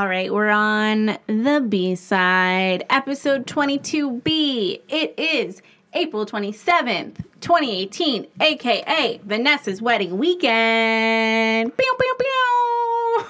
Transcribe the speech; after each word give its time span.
All 0.00 0.08
right, 0.08 0.32
we're 0.32 0.48
on 0.48 1.18
the 1.26 1.62
B 1.68 1.94
side, 1.94 2.86
episode 2.88 3.46
22B. 3.46 4.80
It 4.88 5.14
is 5.18 5.60
April 5.92 6.24
27th, 6.24 7.16
2018, 7.42 8.26
aka 8.40 9.20
Vanessa's 9.22 9.82
wedding 9.82 10.16
weekend. 10.16 11.76
Pew, 11.76 11.96
pew, 12.00 12.14
pew. 12.18 13.26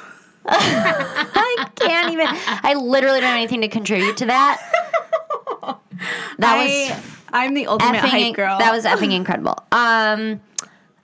I 0.47 1.69
can't 1.75 2.13
even. 2.13 2.29
I 2.31 2.75
literally 2.75 3.19
don't 3.19 3.31
have 3.31 3.39
anything 3.39 3.63
to 3.63 3.69
contribute 3.69 4.17
to 4.19 4.27
that. 4.27 4.63
That 6.39 6.57
I, 6.57 6.65
was 6.95 7.05
I'm 7.33 7.53
the 7.53 7.67
ultimate 7.67 7.99
effing. 7.99 8.09
hype 8.09 8.35
girl. 8.35 8.59
That 8.59 8.73
was 8.73 8.87
effing 8.87 9.13
incredible. 9.13 9.59
Um, 9.71 10.41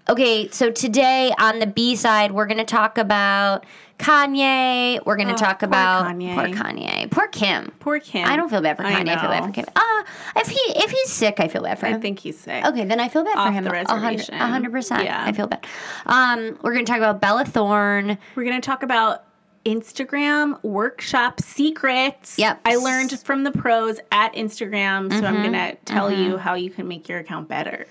okay, 0.08 0.48
so 0.50 0.70
today 0.70 1.32
on 1.38 1.58
the 1.58 1.66
B 1.66 1.96
side, 1.96 2.32
we're 2.32 2.46
gonna 2.46 2.64
talk 2.64 2.98
about 2.98 3.64
Kanye. 3.98 5.00
We're 5.06 5.16
gonna 5.16 5.32
Oh, 5.32 5.36
talk 5.36 5.60
poor 5.60 5.68
about 5.68 6.04
Kanye. 6.06 6.34
poor 6.34 6.48
Kanye, 6.48 7.10
poor 7.10 7.28
Kim. 7.28 7.72
poor 7.80 7.98
Kim. 8.00 8.28
I 8.28 8.36
don't 8.36 8.48
feel 8.48 8.60
bad 8.60 8.76
for 8.76 8.84
I 8.84 8.92
Kanye. 8.92 9.08
I, 9.16 9.20
feel 9.20 9.30
bad 9.30 9.44
for 9.46 9.52
Kim. 9.52 9.64
Uh, 9.74 10.02
if 10.36 10.48
he 10.48 10.58
if 10.78 10.90
he's 10.90 11.10
sick, 11.12 11.40
I 11.40 11.48
feel 11.48 11.62
bad 11.62 11.78
for 11.78 11.86
him. 11.86 11.94
I 11.96 12.00
think 12.00 12.18
he's 12.18 12.38
sick. 12.38 12.64
Okay, 12.64 12.84
then 12.84 13.00
I 13.00 13.08
feel 13.08 13.24
bad 13.24 13.36
Off 13.38 13.46
for 13.48 13.52
him. 13.52 13.66
A 13.66 13.70
hundred- 13.70 13.88
reservation. 13.90 14.34
a 14.34 14.46
hundred 14.46 14.72
percent. 14.72 15.04
Yeah. 15.04 15.24
I 15.24 15.32
feel 15.32 15.46
bad. 15.46 15.66
Um, 16.06 16.58
we're 16.62 16.72
gonna 16.72 16.84
talk 16.84 16.98
about 16.98 17.20
Bella 17.20 17.44
Thorne. 17.44 18.18
We're 18.34 18.44
going 18.44 18.60
to 18.60 18.64
talk 18.66 18.82
about 18.82 19.24
Instagram 19.64 20.62
workshop 20.62 21.40
secrets. 21.40 22.38
Yep. 22.38 22.60
I 22.64 22.76
learned 22.76 23.18
from 23.20 23.42
the 23.42 23.50
pros 23.50 23.98
at 24.12 24.32
Instagram, 24.34 25.10
so 25.12 25.24
I'm 25.26 25.34
Mm-hmm. 25.36 25.52
going 25.52 25.52
to 25.72 25.76
tell 25.84 26.12
you 26.12 26.36
how 26.36 26.54
you 26.54 26.70
can 26.70 26.86
make 26.86 27.08
your 27.08 27.18
account 27.18 27.48
better. 27.48 27.86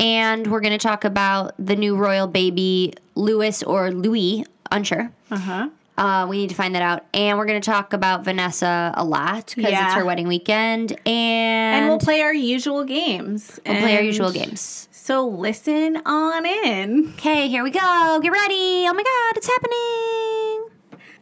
And 0.00 0.46
we're 0.46 0.60
going 0.60 0.76
to 0.78 0.78
talk 0.78 1.04
about 1.04 1.54
the 1.58 1.76
new 1.76 1.96
royal 1.96 2.26
baby, 2.26 2.94
Louis 3.14 3.62
or 3.62 3.90
Louis, 3.90 4.44
unsure. 4.70 5.10
Uh-huh. 5.30 5.68
Uh, 5.96 6.26
we 6.28 6.36
need 6.38 6.48
to 6.48 6.54
find 6.54 6.76
that 6.76 6.82
out. 6.82 7.04
And 7.12 7.36
we're 7.38 7.46
going 7.46 7.60
to 7.60 7.70
talk 7.70 7.92
about 7.92 8.22
Vanessa 8.24 8.92
a 8.96 9.04
lot 9.04 9.52
because 9.56 9.72
Yeah. 9.72 9.86
it's 9.86 9.94
her 9.94 10.04
wedding 10.04 10.28
weekend. 10.28 10.92
And, 11.04 11.06
And 11.76 11.88
we'll 11.88 11.98
play 11.98 12.22
our 12.22 12.32
usual 12.32 12.84
games. 12.84 13.58
we'll 13.66 13.78
play 13.80 13.96
our 13.96 14.02
usual 14.02 14.30
games. 14.30 14.88
So 14.92 15.26
listen 15.26 15.96
on 16.06 16.46
in. 16.46 17.08
Okay, 17.14 17.48
here 17.48 17.64
we 17.64 17.70
go. 17.70 18.20
Get 18.22 18.30
ready. 18.30 18.84
Oh 18.86 18.92
my 18.94 19.02
God, 19.02 19.36
it's 19.36 19.48
happening. 19.48 20.27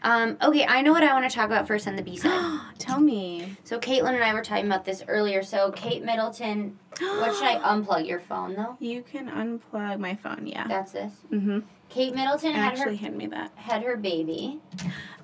Um, 0.02 0.36
okay, 0.42 0.64
I 0.66 0.83
know 0.83 0.92
what 0.92 1.02
I 1.02 1.12
want 1.12 1.28
to 1.28 1.34
talk 1.34 1.47
about 1.47 1.66
first 1.66 1.89
on 1.89 1.97
the 1.97 2.02
B 2.02 2.16
side. 2.16 2.61
Tell 2.78 3.00
me. 3.00 3.56
so 3.64 3.78
Caitlin 3.78 4.14
and 4.14 4.22
I 4.25 4.33
were 4.34 4.42
talking 4.42 4.66
about 4.66 4.84
this 4.84 5.02
earlier. 5.08 5.42
So 5.42 5.72
Kate 5.72 6.05
Middleton, 6.05 6.78
what 7.00 7.34
should 7.34 7.44
I 7.44 7.58
unplug 7.64 8.06
your 8.06 8.20
phone 8.20 8.55
though? 8.55 8.77
You 8.78 9.02
can 9.02 9.28
unplug 9.28 9.98
my 9.98 10.14
phone, 10.14 10.47
yeah. 10.47 10.67
That's 10.69 10.92
this. 10.92 11.12
Mm-hmm. 11.33 11.61
Kate 11.89 12.14
Middleton 12.14 12.52
had 12.52 12.72
Actually, 12.72 12.97
her 12.97 13.02
hand 13.02 13.17
me 13.17 13.27
that. 13.28 13.52
had 13.55 13.83
her 13.84 13.97
baby. 13.97 14.61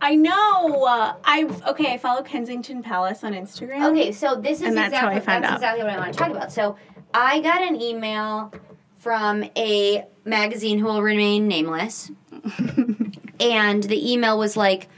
I 0.01 0.15
know. 0.15 0.85
Uh, 0.85 1.15
I 1.25 1.45
okay. 1.69 1.93
I 1.93 1.99
follow 1.99 2.23
Kensington 2.23 2.83
Palace 2.83 3.25
on 3.25 3.33
Instagram. 3.33 3.91
Okay, 3.91 4.13
so 4.13 4.37
this 4.37 4.61
is 4.61 4.69
And 4.69 4.77
that's 4.77 4.95
how 4.95 5.09
I 5.09 5.19
found 5.21 5.43
that's 5.45 5.55
out. 5.55 5.57
exactly 5.57 5.85
what 5.85 5.93
I 5.93 5.99
want 5.99 6.13
to 6.13 6.19
talk 6.19 6.31
about. 6.31 6.53
So 6.53 6.77
I 7.13 7.41
got 7.41 7.63
an 7.63 7.81
email 7.81 8.53
from 8.97 9.45
a 9.57 10.05
magazine 10.25 10.79
who 10.79 10.87
will 10.87 11.03
remain 11.03 11.49
nameless, 11.49 12.13
and 13.43 13.83
the 13.85 14.13
email 14.13 14.39
was 14.39 14.57
like 14.57 14.89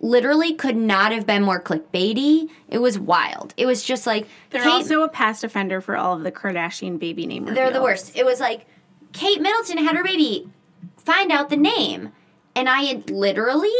literally 0.00 0.54
could 0.54 0.76
not 0.76 1.12
have 1.12 1.26
been 1.26 1.42
more 1.42 1.60
clickbaity. 1.60 2.48
It 2.68 2.78
was 2.78 2.98
wild. 2.98 3.54
It 3.56 3.66
was 3.66 3.82
just 3.82 4.06
like 4.06 4.26
They're 4.50 4.62
Kate, 4.62 4.70
also 4.70 5.02
a 5.02 5.08
past 5.08 5.44
offender 5.44 5.80
for 5.80 5.96
all 5.96 6.14
of 6.16 6.22
the 6.22 6.32
Kardashian 6.32 6.98
baby 6.98 7.26
name. 7.26 7.44
they're 7.46 7.70
the 7.70 7.82
worst. 7.82 8.16
It 8.16 8.24
was 8.24 8.40
like 8.40 8.66
Kate 9.12 9.40
Middleton 9.40 9.78
had 9.78 9.96
her 9.96 10.04
baby. 10.04 10.50
Find 10.98 11.30
out 11.30 11.50
the 11.50 11.56
name, 11.56 12.12
and 12.54 12.68
I 12.68 12.82
had 12.82 13.10
literally 13.10 13.70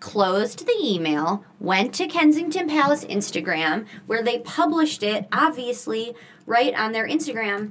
closed 0.00 0.66
the 0.66 0.78
email, 0.82 1.44
went 1.60 1.94
to 1.94 2.06
Kensington 2.06 2.68
Palace 2.68 3.04
Instagram, 3.04 3.86
where 4.06 4.22
they 4.22 4.38
published 4.40 5.02
it, 5.02 5.26
obviously, 5.32 6.14
right 6.44 6.74
on 6.74 6.92
their 6.92 7.08
Instagram. 7.08 7.70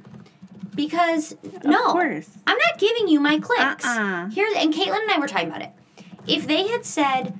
Because 0.75 1.35
no, 1.63 1.85
Of 1.87 1.91
course. 1.91 2.29
I'm 2.47 2.57
not 2.57 2.77
giving 2.79 3.07
you 3.07 3.19
my 3.19 3.39
clicks. 3.39 3.85
Uh-uh. 3.85 4.29
Here's 4.29 4.53
and 4.55 4.73
Caitlin 4.73 5.01
and 5.01 5.11
I 5.11 5.19
were 5.19 5.27
talking 5.27 5.49
about 5.49 5.61
it. 5.61 5.71
If 6.27 6.47
they 6.47 6.67
had 6.67 6.85
said, 6.85 7.33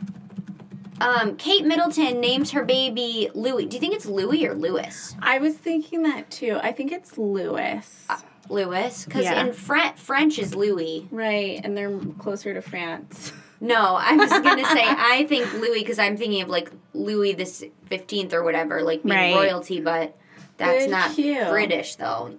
um, 0.99 1.35
Kate 1.37 1.65
Middleton 1.65 2.19
names 2.19 2.51
her 2.51 2.63
baby 2.63 3.29
Louis. 3.33 3.65
Do 3.65 3.75
you 3.75 3.79
think 3.79 3.95
it's 3.95 4.05
Louis 4.05 4.45
or 4.47 4.53
Lewis? 4.53 5.15
I 5.21 5.39
was 5.39 5.55
thinking 5.55 6.03
that 6.03 6.29
too. 6.29 6.59
I 6.61 6.71
think 6.71 6.91
it's 6.91 7.17
Lewis. 7.17 8.07
Louis, 8.49 9.05
because 9.05 9.23
Yeah. 9.23 9.45
in 9.45 9.53
French, 9.53 9.97
French 9.97 10.37
is 10.37 10.53
Louis. 10.53 11.07
Right, 11.09 11.61
and 11.63 11.77
they're 11.77 11.97
closer 12.19 12.53
to 12.53 12.61
France. 12.61 13.31
No, 13.63 13.95
I 13.95 14.15
was 14.15 14.31
gonna 14.31 14.65
say 14.65 14.81
I 14.83 15.23
think 15.29 15.53
Louis 15.53 15.81
because 15.81 15.99
I'm 15.99 16.17
thinking 16.17 16.41
of 16.41 16.49
like 16.49 16.71
Louis 16.95 17.33
the 17.33 17.45
Fifteenth 17.85 18.33
or 18.33 18.41
whatever, 18.41 18.81
like 18.81 19.03
being 19.03 19.15
Right. 19.15 19.35
royalty, 19.35 19.79
but 19.79 20.17
that's 20.57 20.85
Good 20.85 20.89
not 20.89 21.11
cue. 21.13 21.45
British 21.47 21.95
though. 21.97 22.33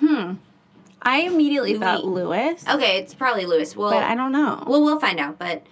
Hmm. 0.00 0.34
I 1.02 1.20
immediately 1.22 1.72
Louis. 1.72 1.80
thought 1.80 2.04
Lewis, 2.04 2.64
Okay, 2.68 2.98
it's 2.98 3.14
probably 3.14 3.46
Louis. 3.46 3.74
Well, 3.74 3.90
but 3.90 4.02
I 4.02 4.14
don't 4.14 4.32
know. 4.32 4.62
well, 4.66 4.82
we'll 4.82 5.00
find 5.00 5.18
out. 5.18 5.38
But 5.38 5.66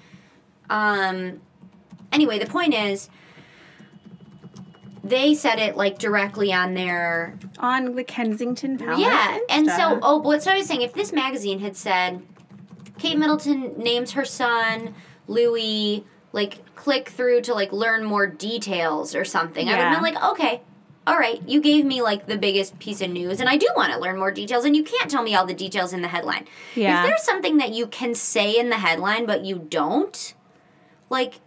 um, 0.70 1.40
anyway, 2.12 2.38
the 2.38 2.46
point 2.46 2.74
is. 2.74 3.08
They 5.04 5.34
said 5.34 5.58
it 5.58 5.74
like 5.74 5.98
directly 5.98 6.52
on 6.52 6.74
their 6.74 7.38
On 7.60 7.94
the 7.94 8.04
Kensington 8.04 8.76
Palace. 8.76 9.00
Yeah, 9.00 9.38
and 9.48 9.66
so 9.70 9.98
oh, 10.02 10.20
but 10.20 10.42
so 10.42 10.50
I 10.50 10.58
was 10.58 10.66
saying, 10.66 10.82
if 10.82 10.92
this 10.92 11.12
magazine 11.12 11.60
had 11.60 11.76
said 11.78 12.20
Kate 12.98 13.16
Middleton 13.16 13.78
names 13.78 14.12
her 14.12 14.26
son 14.26 14.94
Louis, 15.26 16.04
like 16.32 16.74
click 16.74 17.08
through 17.08 17.40
to 17.42 17.54
like 17.54 17.72
learn 17.72 18.04
more 18.04 18.26
details 18.26 19.14
or 19.14 19.24
something, 19.24 19.66
I 19.68 19.72
would 19.72 19.80
have 19.80 20.02
been 20.02 20.14
like, 20.14 20.22
okay, 20.32 20.60
all 21.08 21.18
right, 21.18 21.40
you 21.48 21.60
gave 21.60 21.84
me 21.84 22.02
like 22.02 22.26
the 22.26 22.36
biggest 22.36 22.78
piece 22.78 23.00
of 23.00 23.10
news, 23.10 23.40
and 23.40 23.48
I 23.48 23.56
do 23.56 23.68
want 23.74 23.92
to 23.92 23.98
learn 23.98 24.18
more 24.18 24.30
details, 24.30 24.64
and 24.64 24.76
you 24.76 24.82
can't 24.82 25.10
tell 25.10 25.22
me 25.22 25.34
all 25.34 25.46
the 25.46 25.54
details 25.54 25.92
in 25.92 26.02
the 26.02 26.08
headline. 26.08 26.46
Yeah. 26.74 27.00
If 27.00 27.08
there's 27.08 27.22
something 27.22 27.56
that 27.56 27.72
you 27.72 27.86
can 27.86 28.14
say 28.14 28.58
in 28.58 28.68
the 28.68 28.76
headline 28.76 29.24
but 29.26 29.44
you 29.44 29.58
don't, 29.58 30.34
like. 31.10 31.40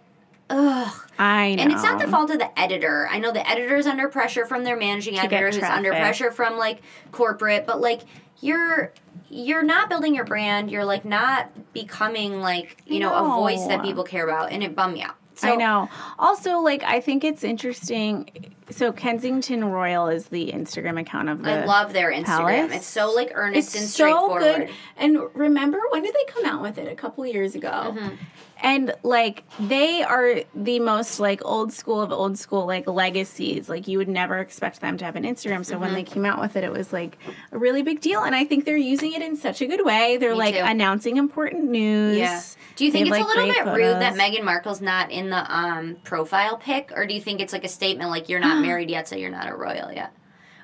Ugh. 0.50 1.09
I 1.17 1.55
know. 1.55 1.63
And 1.63 1.71
it's 1.71 1.83
not 1.83 2.01
the 2.01 2.09
fault 2.09 2.29
of 2.29 2.39
the 2.39 2.59
editor. 2.59 3.07
I 3.09 3.19
know 3.19 3.31
the 3.31 3.47
editor's 3.50 3.88
under 3.88 4.09
pressure 4.09 4.45
from 4.45 4.66
their 4.66 4.75
managing 4.75 5.13
To 5.13 5.21
editor 5.21 5.50
who's 5.51 5.63
under 5.63 5.91
pressure 5.91 6.29
from 6.29 6.57
like 6.57 6.81
corporate, 7.13 7.66
but 7.66 7.79
like 7.79 8.01
you're 8.41 8.91
you're 9.29 9.63
not 9.63 9.89
building 9.89 10.13
your 10.13 10.25
brand. 10.25 10.69
You're 10.69 10.83
like 10.83 11.05
not 11.05 11.73
becoming 11.73 12.41
like, 12.41 12.81
you 12.85 13.00
know, 13.00 13.13
a 13.13 13.23
voice 13.35 13.66
that 13.67 13.81
people 13.81 14.03
care 14.03 14.25
about 14.25 14.51
and 14.51 14.61
it 14.61 14.75
bummed 14.75 14.95
me 14.95 15.03
out. 15.03 15.16
So 15.35 15.53
I 15.53 15.55
know. 15.55 15.89
Also, 16.19 16.59
like, 16.59 16.83
I 16.83 17.00
think 17.00 17.23
it's 17.23 17.44
interesting. 17.44 18.53
So, 18.71 18.91
Kensington 18.91 19.65
Royal 19.65 20.07
is 20.07 20.27
the 20.27 20.51
Instagram 20.51 20.99
account 20.99 21.29
of 21.29 21.43
the. 21.43 21.51
I 21.51 21.65
love 21.65 21.93
their 21.93 22.11
Instagram. 22.11 22.25
Palace. 22.67 22.75
It's 22.77 22.85
so 22.87 23.11
like 23.13 23.31
earnest 23.35 23.75
and 23.75 23.83
It's 23.83 23.93
so 23.93 24.05
straightforward. 24.05 24.41
good. 24.67 24.69
And 24.97 25.19
remember, 25.33 25.79
when 25.91 26.03
did 26.03 26.13
they 26.13 26.31
come 26.31 26.45
out 26.45 26.61
with 26.61 26.77
it? 26.77 26.87
A 26.91 26.95
couple 26.95 27.25
years 27.25 27.55
ago. 27.55 27.69
Mm-hmm. 27.69 28.15
And 28.63 28.93
like 29.01 29.43
they 29.59 30.03
are 30.03 30.41
the 30.53 30.79
most 30.79 31.19
like 31.19 31.43
old 31.43 31.73
school 31.73 31.99
of 31.99 32.11
old 32.11 32.37
school 32.37 32.67
like 32.67 32.85
legacies. 32.87 33.67
Like 33.67 33.87
you 33.87 33.97
would 33.97 34.07
never 34.07 34.37
expect 34.37 34.81
them 34.81 34.97
to 34.99 35.05
have 35.05 35.15
an 35.15 35.23
Instagram. 35.23 35.65
So 35.65 35.73
Mm-hmm. 35.73 35.81
when 35.81 35.93
they 35.95 36.03
came 36.03 36.25
out 36.25 36.39
with 36.39 36.55
it, 36.55 36.63
it 36.63 36.71
was 36.71 36.93
like 36.93 37.17
a 37.51 37.57
really 37.57 37.81
big 37.81 38.01
deal. 38.01 38.21
And 38.21 38.35
I 38.35 38.43
think 38.45 38.65
they're 38.65 38.77
using 38.77 39.13
it 39.13 39.23
in 39.23 39.35
such 39.35 39.61
a 39.61 39.65
good 39.65 39.83
way. 39.83 40.17
They're 40.17 40.33
Me 40.33 40.38
like 40.38 40.53
too. 40.55 40.61
announcing 40.63 41.17
important 41.17 41.63
news. 41.71 42.19
Yeah. 42.19 42.39
Do 42.75 42.85
you 42.85 42.91
think 42.91 43.07
it's 43.07 43.11
like, 43.11 43.23
a 43.23 43.27
little 43.27 43.47
bit 43.47 43.65
rude 43.65 43.99
that 43.99 44.13
photos. 44.15 44.19
Meghan 44.19 44.43
Markle's 44.43 44.79
not 44.81 45.09
in 45.09 45.31
the 45.31 45.51
um, 45.55 45.97
profile 46.03 46.57
pic, 46.57 46.91
or 46.95 47.07
do 47.07 47.15
you 47.15 47.21
think 47.21 47.41
it's 47.41 47.53
like 47.53 47.63
a 47.63 47.67
statement 47.69 48.11
like 48.11 48.29
you're 48.29 48.39
not 48.39 48.60
Uh-huh. 48.61 48.67
married 48.67 48.89
yet, 48.89 49.07
so 49.07 49.16
you're 49.16 49.29
not 49.29 49.49
a 49.49 49.55
royal 49.55 49.91
yet, 49.91 50.13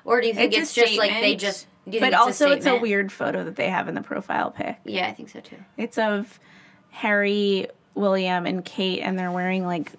or 0.04 0.20
do 0.20 0.26
you 0.26 0.34
think 0.34 0.52
It's 0.52 0.62
it's, 0.62 0.74
just 0.74 0.98
like 0.98 1.10
they 1.10 1.36
just? 1.36 1.66
But 1.86 2.12
also, 2.12 2.50
a 2.50 2.52
it's 2.52 2.66
a 2.66 2.76
weird 2.76 3.10
photo 3.10 3.44
that 3.44 3.56
they 3.56 3.70
have 3.70 3.88
in 3.88 3.94
the 3.94 4.02
profile 4.02 4.50
pic. 4.50 4.76
Yeah, 4.84 5.08
I 5.08 5.14
think 5.14 5.30
so 5.30 5.40
too. 5.40 5.56
It's 5.78 5.96
of 5.96 6.38
Harry, 6.90 7.68
William, 7.94 8.44
and 8.44 8.64
Kate, 8.64 9.00
and 9.00 9.18
they're 9.18 9.32
wearing 9.32 9.64
like 9.64 9.92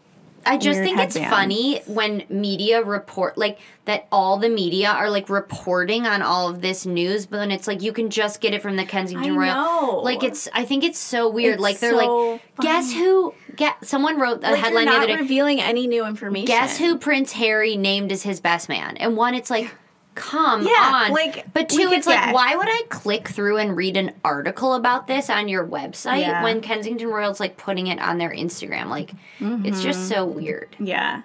I 0.46 0.58
just 0.58 0.80
think 0.80 1.00
it's 1.00 1.18
funny 1.18 1.82
when 1.86 2.24
media 2.30 2.84
report 2.84 3.38
like 3.38 3.60
that 3.86 4.08
all 4.12 4.38
the 4.38 4.50
media 4.50 4.90
are 4.90 5.10
like 5.10 5.30
reporting 5.30 6.06
on 6.06 6.22
all 6.22 6.50
of 6.50 6.62
this 6.62 6.86
news, 6.86 7.26
but 7.26 7.38
then 7.38 7.52
it's 7.52 7.68
like 7.68 7.82
you 7.82 7.94
can 7.94 8.10
just 8.10 8.42
get 8.42 8.54
it 8.54 8.62
from 8.62 8.76
the 8.76 8.86
Kensington 8.86 9.34
I 9.34 9.36
Royal. 9.36 9.54
know. 9.54 10.02
Like 10.04 10.24
it's 10.24 10.48
I 10.54 10.66
think 10.66 10.84
it's 10.84 11.00
so 11.00 11.30
weird. 11.30 11.56
It's 11.56 11.64
like 11.64 11.80
they're 11.80 11.92
so 11.92 12.32
like 12.34 12.42
guess 12.62 12.92
who 12.94 13.34
get 13.56 13.84
someone 13.86 14.20
wrote 14.20 14.44
a 14.44 14.52
like 14.52 14.60
headline 14.60 14.86
the 14.86 14.94
other 14.94 15.08
day. 15.08 15.16
revealing 15.18 15.62
any 15.62 15.88
new 15.88 16.06
information. 16.06 16.46
Guess 16.46 16.78
who 16.78 16.98
Prince 16.98 17.32
Harry 17.34 17.78
named 17.78 18.12
as 18.12 18.24
his 18.24 18.40
best 18.40 18.70
man? 18.70 18.98
And 18.98 19.18
one 19.18 19.34
it's 19.36 19.50
like 19.50 19.74
come 20.20 20.62
Yeah, 20.64 21.06
on. 21.06 21.12
like, 21.12 21.52
but 21.54 21.70
two, 21.70 21.90
it's 21.92 22.06
like, 22.06 22.20
guess. 22.20 22.34
why 22.34 22.56
would 22.56 22.68
I 22.70 22.84
click 22.90 23.28
through 23.30 23.58
and 23.58 23.76
read 23.76 23.98
an 23.98 24.14
article 24.24 24.74
about 24.76 25.08
this 25.08 25.30
on 25.30 25.48
your 25.48 25.66
website 25.66 26.22
Yeah. 26.22 26.44
when 26.44 26.62
Kensington 26.62 27.08
Royal's 27.08 27.40
like 27.40 27.58
putting 27.58 27.88
it 27.88 28.00
on 28.00 28.18
their 28.18 28.32
Instagram? 28.32 28.88
Like, 28.88 29.12
it's 29.12 29.18
Mm-hmm. 29.40 29.82
just 29.82 30.08
so 30.10 30.26
weird. 30.26 30.76
Yeah, 30.80 31.22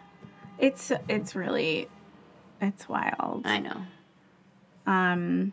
it's 0.58 0.92
it's 1.08 1.34
really 1.34 1.88
it's 2.60 2.88
wild. 2.88 3.42
I 3.46 3.58
know. 3.58 3.82
Um. 4.86 5.52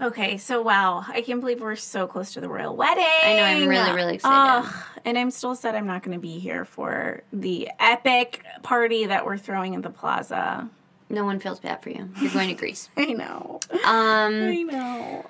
Okay, 0.00 0.36
so 0.36 0.60
wow, 0.62 1.04
I 1.06 1.20
can't 1.20 1.38
believe 1.40 1.60
we're 1.60 1.76
so 1.76 2.08
close 2.08 2.32
to 2.32 2.40
the 2.40 2.48
royal 2.48 2.74
wedding. 2.74 3.04
I 3.04 3.36
know, 3.36 3.42
I'm 3.44 3.68
really, 3.68 3.92
really 3.92 4.14
excited. 4.16 4.66
Ugh, 4.66 4.74
and 5.04 5.16
I'm 5.16 5.30
still 5.30 5.54
sad 5.54 5.76
I'm 5.76 5.86
not 5.86 6.02
going 6.02 6.16
to 6.16 6.20
be 6.20 6.40
here 6.40 6.64
for 6.64 7.22
the 7.32 7.70
epic 7.78 8.42
party 8.64 9.06
that 9.06 9.24
we're 9.24 9.36
throwing 9.38 9.76
at 9.76 9.82
the 9.82 9.90
plaza. 9.90 10.68
No 11.12 11.24
one 11.24 11.38
feels 11.38 11.60
bad 11.60 11.80
for 11.82 11.90
you. 11.90 12.08
You're 12.20 12.32
going 12.32 12.48
to 12.48 12.54
Greece. 12.54 12.88
I 12.96 13.12
know. 13.12 13.60
Um. 13.84 14.34
I 14.48 14.62
know. 14.68 15.26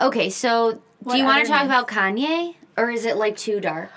Okay, 0.00 0.30
so 0.30 0.80
What 1.00 1.12
do 1.12 1.18
you 1.18 1.24
want 1.24 1.44
to 1.44 1.50
talk 1.50 1.64
about 1.64 1.86
Kanye, 1.88 2.54
or 2.76 2.90
is 2.90 3.04
it 3.04 3.16
like 3.16 3.36
too 3.36 3.60
dark? 3.60 3.90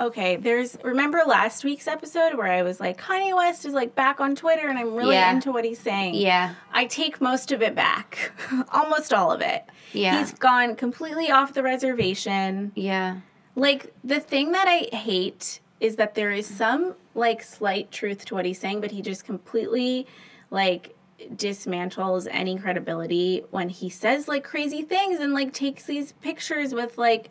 Okay, 0.00 0.34
there's 0.34 0.76
remember 0.82 1.22
last 1.24 1.62
week's 1.64 1.86
episode 1.86 2.34
where 2.34 2.48
I 2.48 2.62
was 2.62 2.80
like 2.80 3.00
Kanye 3.00 3.32
West 3.36 3.64
is 3.64 3.74
like 3.74 3.94
back 3.94 4.20
on 4.20 4.34
Twitter 4.34 4.68
and 4.68 4.76
I'm 4.76 4.94
really 4.96 5.14
Yeah. 5.14 5.32
into 5.32 5.52
what 5.52 5.64
he's 5.64 5.78
saying. 5.78 6.14
Yeah. 6.14 6.54
I 6.72 6.86
take 6.86 7.20
most 7.20 7.52
of 7.52 7.62
it 7.62 7.76
back. 7.76 8.32
Almost 8.72 9.12
all 9.14 9.30
of 9.30 9.40
it. 9.40 9.62
Yeah. 9.92 10.18
He's 10.18 10.32
gone 10.32 10.74
completely 10.74 11.30
off 11.30 11.52
the 11.54 11.62
reservation. 11.62 12.72
Yeah. 12.74 13.18
Like 13.54 13.94
the 14.02 14.18
thing 14.18 14.50
that 14.50 14.66
I 14.66 14.94
hate 14.96 15.60
is 15.78 15.94
that 15.96 16.16
there 16.16 16.32
is 16.32 16.48
some 16.48 16.96
like 17.14 17.40
slight 17.44 17.92
truth 17.92 18.24
to 18.24 18.34
what 18.34 18.44
he's 18.44 18.58
saying, 18.58 18.80
but 18.80 18.90
he 18.90 19.00
just 19.00 19.24
completely 19.24 20.08
like 20.54 20.96
dismantles 21.20 22.26
any 22.30 22.58
credibility 22.58 23.42
when 23.50 23.68
he 23.68 23.88
says 23.88 24.28
like 24.28 24.44
crazy 24.44 24.82
things 24.82 25.20
and 25.20 25.32
like 25.32 25.52
takes 25.52 25.84
these 25.84 26.12
pictures 26.12 26.74
with 26.74 26.98
like 26.98 27.30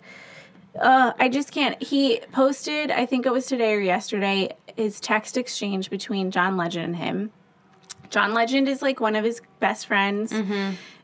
uh 0.80 1.14
I 1.20 1.30
just 1.30 1.52
can't. 1.52 1.82
He 1.82 2.20
posted, 2.32 2.92
I 2.92 3.06
think 3.06 3.26
it 3.26 3.32
was 3.32 3.46
today 3.46 3.74
or 3.74 3.80
yesterday, 3.80 4.56
his 4.76 5.00
text 5.00 5.38
exchange 5.38 5.90
between 5.90 6.32
John 6.32 6.58
Legend 6.58 6.86
and 6.86 6.96
him. 6.96 7.32
John 8.10 8.34
Legend 8.34 8.68
is 8.68 8.82
like 8.82 9.00
one 9.00 9.16
of 9.16 9.24
his 9.24 9.42
best 9.60 9.88
friends. 9.88 10.32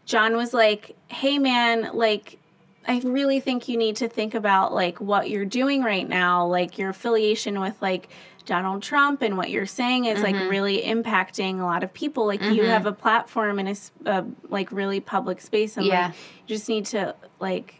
John 0.05 0.35
was 0.35 0.53
like, 0.53 0.95
"Hey 1.07 1.37
man, 1.37 1.91
like 1.93 2.39
I 2.87 2.99
really 3.03 3.39
think 3.39 3.67
you 3.67 3.77
need 3.77 3.97
to 3.97 4.07
think 4.07 4.33
about 4.33 4.73
like 4.73 4.99
what 4.99 5.29
you're 5.29 5.45
doing 5.45 5.83
right 5.83 6.07
now, 6.09 6.47
like 6.47 6.79
your 6.79 6.89
affiliation 6.89 7.59
with 7.59 7.79
like 7.81 8.09
Donald 8.49 8.81
Trump 8.81 9.21
and 9.21 9.37
what 9.37 9.51
you're 9.51 9.67
saying 9.67 10.05
is 10.05 10.21
like 10.23 10.35
really 10.49 10.81
impacting 10.81 11.59
a 11.59 11.63
lot 11.63 11.83
of 11.83 11.93
people. 11.93 12.25
Like 12.25 12.41
you 12.41 12.65
have 12.65 12.87
a 12.87 12.91
platform 12.91 13.59
in 13.59 13.75
a, 14.07 14.25
like 14.49 14.71
really 14.71 14.99
public 14.99 15.39
space 15.39 15.77
and 15.77 15.85
Yeah. 15.85 16.07
like 16.07 16.15
you 16.47 16.55
just 16.55 16.67
need 16.67 16.87
to 16.87 17.15
like 17.39 17.75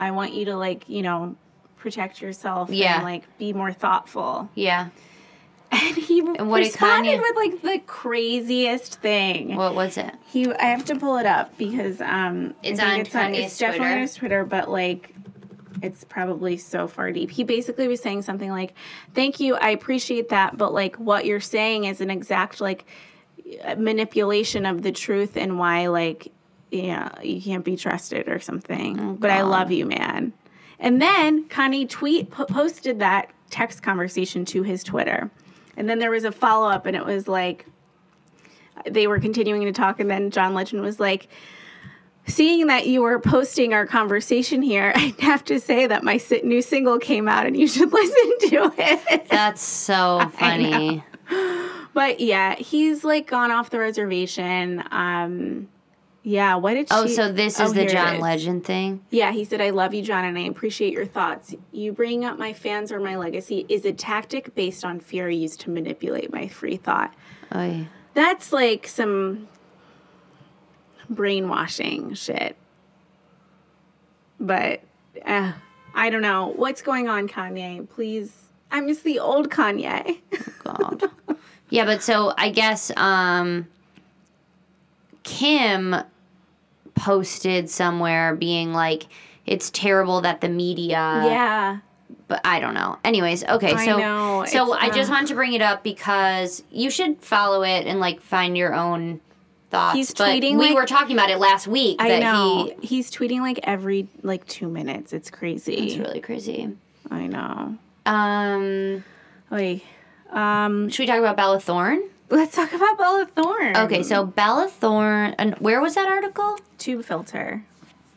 I 0.00 0.10
want 0.12 0.32
you 0.32 0.46
to 0.46 0.56
like, 0.56 0.88
you 0.88 1.02
know, 1.02 1.36
protect 1.76 2.22
yourself 2.22 2.70
Yeah. 2.70 2.96
and 2.96 3.04
like 3.04 3.24
be 3.38 3.52
more 3.52 3.72
thoughtful." 3.72 4.48
Yeah. 4.54 4.88
And 5.72 5.96
he 5.96 6.22
what 6.22 6.58
did 6.60 6.68
responded 6.68 7.20
with 7.20 7.36
like 7.36 7.60
the 7.62 7.78
craziest 7.86 9.00
thing. 9.02 9.56
What 9.56 9.74
was 9.74 9.98
it? 9.98 10.14
He, 10.26 10.50
I 10.54 10.66
have 10.66 10.84
to 10.86 10.94
pull 10.96 11.18
it 11.18 11.26
up 11.26 11.58
because 11.58 12.00
um, 12.00 12.54
It's 12.62 12.80
on 12.80 13.00
it's, 13.00 13.10
Kanye's 13.10 13.46
it's 13.46 13.58
definitely 13.58 13.78
Twitter. 13.80 13.94
on 13.94 14.00
his 14.00 14.14
Twitter, 14.14 14.44
but 14.44 14.70
like, 14.70 15.12
it's 15.82 16.04
probably 16.04 16.56
so 16.56 16.88
far 16.88 17.12
deep. 17.12 17.30
He 17.30 17.44
basically 17.44 17.88
was 17.88 18.00
saying 18.00 18.22
something 18.22 18.50
like, 18.50 18.74
"Thank 19.14 19.40
you, 19.40 19.56
I 19.56 19.70
appreciate 19.70 20.30
that, 20.30 20.56
but 20.56 20.72
like, 20.72 20.96
what 20.96 21.24
you're 21.26 21.40
saying 21.40 21.84
is 21.84 22.00
an 22.00 22.10
exact 22.10 22.60
like 22.60 22.86
manipulation 23.76 24.66
of 24.66 24.82
the 24.82 24.92
truth 24.92 25.36
and 25.36 25.58
why 25.58 25.86
like, 25.86 26.32
yeah, 26.70 27.10
you 27.22 27.40
can't 27.40 27.64
be 27.64 27.76
trusted 27.76 28.28
or 28.28 28.40
something. 28.40 28.98
Oh, 29.00 29.12
but 29.14 29.30
I 29.30 29.42
love 29.42 29.70
you, 29.70 29.86
man." 29.86 30.32
And 30.78 31.00
then 31.00 31.48
Kanye 31.48 31.88
tweet 31.88 32.30
po- 32.30 32.46
posted 32.46 32.98
that 32.98 33.30
text 33.50 33.82
conversation 33.82 34.44
to 34.46 34.62
his 34.62 34.82
Twitter, 34.82 35.30
and 35.76 35.88
then 35.88 35.98
there 35.98 36.10
was 36.10 36.24
a 36.24 36.32
follow 36.32 36.68
up, 36.68 36.86
and 36.86 36.96
it 36.96 37.04
was 37.04 37.28
like 37.28 37.66
they 38.84 39.06
were 39.06 39.18
continuing 39.18 39.64
to 39.64 39.72
talk, 39.72 40.00
and 40.00 40.10
then 40.10 40.30
John 40.30 40.54
Legend 40.54 40.82
was 40.82 41.00
like, 41.00 41.28
Seeing 42.26 42.66
that 42.66 42.86
you 42.86 43.02
were 43.02 43.18
posting 43.20 43.72
our 43.72 43.86
conversation 43.86 44.60
here, 44.62 44.92
I 44.96 45.14
have 45.20 45.44
to 45.46 45.60
say 45.60 45.86
that 45.86 46.02
my 46.02 46.20
new 46.42 46.60
single 46.62 46.98
came 46.98 47.28
out 47.28 47.46
and 47.46 47.56
you 47.56 47.68
should 47.68 47.92
listen 47.92 48.48
to 48.50 48.72
it. 48.78 49.28
That's 49.28 49.62
so 49.62 50.28
funny. 50.38 51.04
but 51.94 52.20
yeah, 52.20 52.54
he's 52.56 53.04
like 53.04 53.26
gone 53.28 53.50
off 53.50 53.70
the 53.70 53.78
reservation. 53.78 54.82
Um, 54.90 55.68
yeah, 56.24 56.56
what 56.56 56.74
did 56.74 56.88
Oh, 56.90 57.06
she? 57.06 57.14
so 57.14 57.30
this 57.32 57.60
is 57.60 57.70
Oh, 57.70 57.72
the 57.72 57.86
John. 57.86 58.18
Legend 58.18 58.64
thing? 58.64 59.04
Yeah, 59.10 59.30
he 59.30 59.44
said, 59.44 59.60
I 59.60 59.70
love 59.70 59.94
you, 59.94 60.02
John, 60.02 60.24
and 60.24 60.36
I 60.36 60.42
appreciate 60.42 60.92
your 60.92 61.06
thoughts. 61.06 61.54
You 61.70 61.92
bringing 61.92 62.24
up 62.24 62.36
my 62.36 62.52
fans 62.52 62.90
or 62.90 62.98
my 62.98 63.16
legacy 63.16 63.64
is 63.68 63.84
a 63.84 63.92
tactic 63.92 64.52
based 64.56 64.84
on 64.84 64.98
fear 64.98 65.30
used 65.30 65.60
to 65.60 65.70
manipulate 65.70 66.32
my 66.32 66.48
free 66.48 66.76
thought. 66.76 67.14
Oy. 67.54 67.86
That's 68.14 68.52
like 68.52 68.88
some 68.88 69.46
brainwashing 71.08 72.14
shit. 72.14 72.56
But 74.38 74.80
uh, 75.24 75.52
I 75.94 76.10
don't 76.10 76.22
know. 76.22 76.52
What's 76.56 76.82
going 76.82 77.08
on, 77.08 77.28
Kanye? 77.28 77.88
Please. 77.88 78.32
I 78.70 78.80
miss 78.80 79.00
the 79.00 79.18
old 79.18 79.50
Kanye. 79.50 80.20
God. 80.64 81.04
yeah, 81.70 81.84
but 81.84 82.02
so 82.02 82.32
I 82.36 82.50
guess 82.50 82.90
um 82.96 83.66
Kim 85.22 85.96
posted 86.94 87.68
somewhere 87.68 88.34
being 88.34 88.72
like 88.72 89.04
it's 89.44 89.70
terrible 89.70 90.22
that 90.22 90.40
the 90.40 90.48
media 90.48 90.96
yeah. 90.96 91.78
but 92.26 92.40
I 92.44 92.60
don't 92.60 92.74
know. 92.74 92.98
Anyways, 93.04 93.44
okay, 93.44 93.72
I 93.72 93.84
so 93.84 93.98
know, 93.98 94.44
so 94.46 94.72
I 94.72 94.90
just 94.90 95.10
wanted 95.10 95.28
to 95.28 95.34
bring 95.34 95.52
it 95.52 95.62
up 95.62 95.82
because 95.82 96.62
you 96.70 96.90
should 96.90 97.20
follow 97.22 97.62
it 97.62 97.86
and 97.86 98.00
like 98.00 98.20
find 98.20 98.56
your 98.56 98.74
own 98.74 99.20
thoughts. 99.76 99.96
He's 99.96 100.14
but 100.14 100.28
tweeting, 100.28 100.58
we 100.58 100.66
like- 100.68 100.74
were 100.74 100.86
talking 100.86 101.16
about 101.16 101.30
it 101.30 101.38
last 101.38 101.66
week 101.66 101.96
I 102.00 102.08
that 102.08 102.20
know. 102.20 102.72
he 102.80 102.86
He's 102.86 103.10
tweeting 103.10 103.40
like 103.40 103.60
every 103.62 104.08
like 104.22 104.46
two 104.46 104.68
minutes. 104.68 105.12
It's 105.12 105.30
crazy. 105.30 105.74
it's 105.74 105.96
really 105.96 106.20
crazy. 106.20 106.76
I 107.10 107.26
know. 107.26 107.76
Um 108.06 109.04
Oy. 109.52 109.82
Um, 110.30 110.88
should 110.88 111.02
we 111.04 111.06
talk 111.06 111.18
about 111.20 111.36
Bella 111.36 111.60
Thorne? 111.60 112.02
let's 112.28 112.56
talk 112.56 112.72
about 112.72 112.98
Bella 112.98 113.26
Thorne. 113.36 113.76
Okay, 113.76 114.02
so 114.02 114.26
Bella 114.26 114.68
Thorne 114.68 115.34
and 115.38 115.54
where 115.56 115.80
was 115.80 115.94
that 115.94 116.08
article? 116.08 116.58
Tubefilter. 116.78 117.62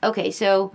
Okay, 0.04 0.32
so 0.32 0.72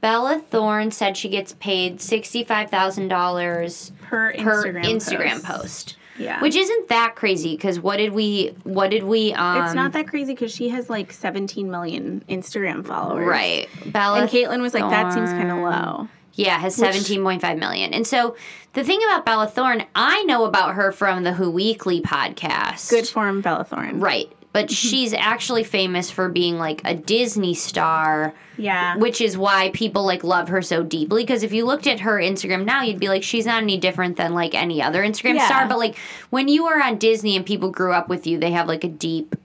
Bella 0.00 0.40
Thorne 0.50 0.92
said 0.92 1.16
she 1.16 1.28
gets 1.28 1.54
paid 1.54 2.00
sixty-five 2.00 2.70
thousand 2.70 3.08
dollars 3.08 3.90
Per 4.02 4.32
per 4.34 4.62
Instagram 4.72 4.84
Instagram 4.84 5.42
post. 5.42 5.44
post. 5.44 5.96
Yeah. 6.18 6.40
Which 6.42 6.56
isn't 6.56 6.88
that 6.88 7.14
crazy 7.16 7.54
because 7.56 7.80
what 7.80 7.96
did 7.98 8.12
we 8.12 8.54
what 8.64 8.90
did 8.90 9.04
we 9.04 9.32
um 9.34 9.64
it's 9.64 9.74
not 9.74 9.92
that 9.92 10.08
crazy 10.08 10.32
because 10.32 10.52
she 10.52 10.68
has 10.70 10.90
like 10.90 11.12
17 11.12 11.70
million 11.70 12.24
Instagram 12.28 12.84
followers. 12.86 13.26
right 13.26 13.68
Bella 13.86 14.22
And 14.22 14.30
Caitlyn 14.30 14.60
was 14.60 14.74
like, 14.74 14.88
that 14.90 15.12
seems 15.12 15.30
kind 15.30 15.50
of 15.50 15.58
low. 15.58 16.08
Yeah, 16.34 16.56
has 16.58 16.76
seventeen 16.76 17.22
point 17.24 17.42
five 17.42 17.58
million. 17.58 17.92
And 17.92 18.06
so 18.06 18.36
the 18.74 18.84
thing 18.84 19.00
about 19.02 19.26
Bella 19.26 19.48
Thorne, 19.48 19.84
I 19.96 20.22
know 20.22 20.44
about 20.44 20.74
her 20.76 20.92
from 20.92 21.24
the 21.24 21.32
Who 21.32 21.50
Weekly 21.50 22.00
podcast. 22.00 22.90
Good 22.90 23.08
form, 23.08 23.40
Bella 23.40 23.64
Thorne. 23.64 23.98
Right. 23.98 24.30
But 24.52 24.70
she's 24.80 25.12
actually 25.14 25.64
famous 25.64 26.10
for 26.10 26.28
being 26.28 26.58
like 26.58 26.80
a 26.84 26.94
Disney 26.94 27.54
star. 27.54 28.34
Yeah. 28.60 28.96
which 28.96 29.20
is 29.20 29.38
why 29.38 29.70
people 29.72 30.04
like 30.04 30.24
love 30.24 30.48
her 30.48 30.62
so 30.62 30.82
deeply 30.82 31.22
because 31.22 31.44
if 31.44 31.52
you 31.52 31.64
looked 31.64 31.86
at 31.86 32.00
her 32.00 32.16
instagram 32.18 32.64
now 32.64 32.82
you'd 32.82 32.98
be 32.98 33.06
like 33.08 33.22
she's 33.22 33.46
not 33.46 33.62
any 33.62 33.76
different 33.78 34.16
than 34.16 34.34
like 34.34 34.52
any 34.52 34.82
other 34.82 35.00
instagram 35.04 35.36
Yeah. 35.36 35.46
star 35.46 35.68
but 35.68 35.78
like 35.78 35.94
when 36.30 36.48
you 36.48 36.64
were 36.64 36.82
on 36.82 36.98
disney 36.98 37.36
and 37.36 37.46
people 37.46 37.70
grew 37.70 37.92
up 37.92 38.08
with 38.08 38.26
you 38.26 38.36
they 38.36 38.50
have 38.50 38.66
like 38.66 38.82
a 38.82 38.88
deep 38.88 39.36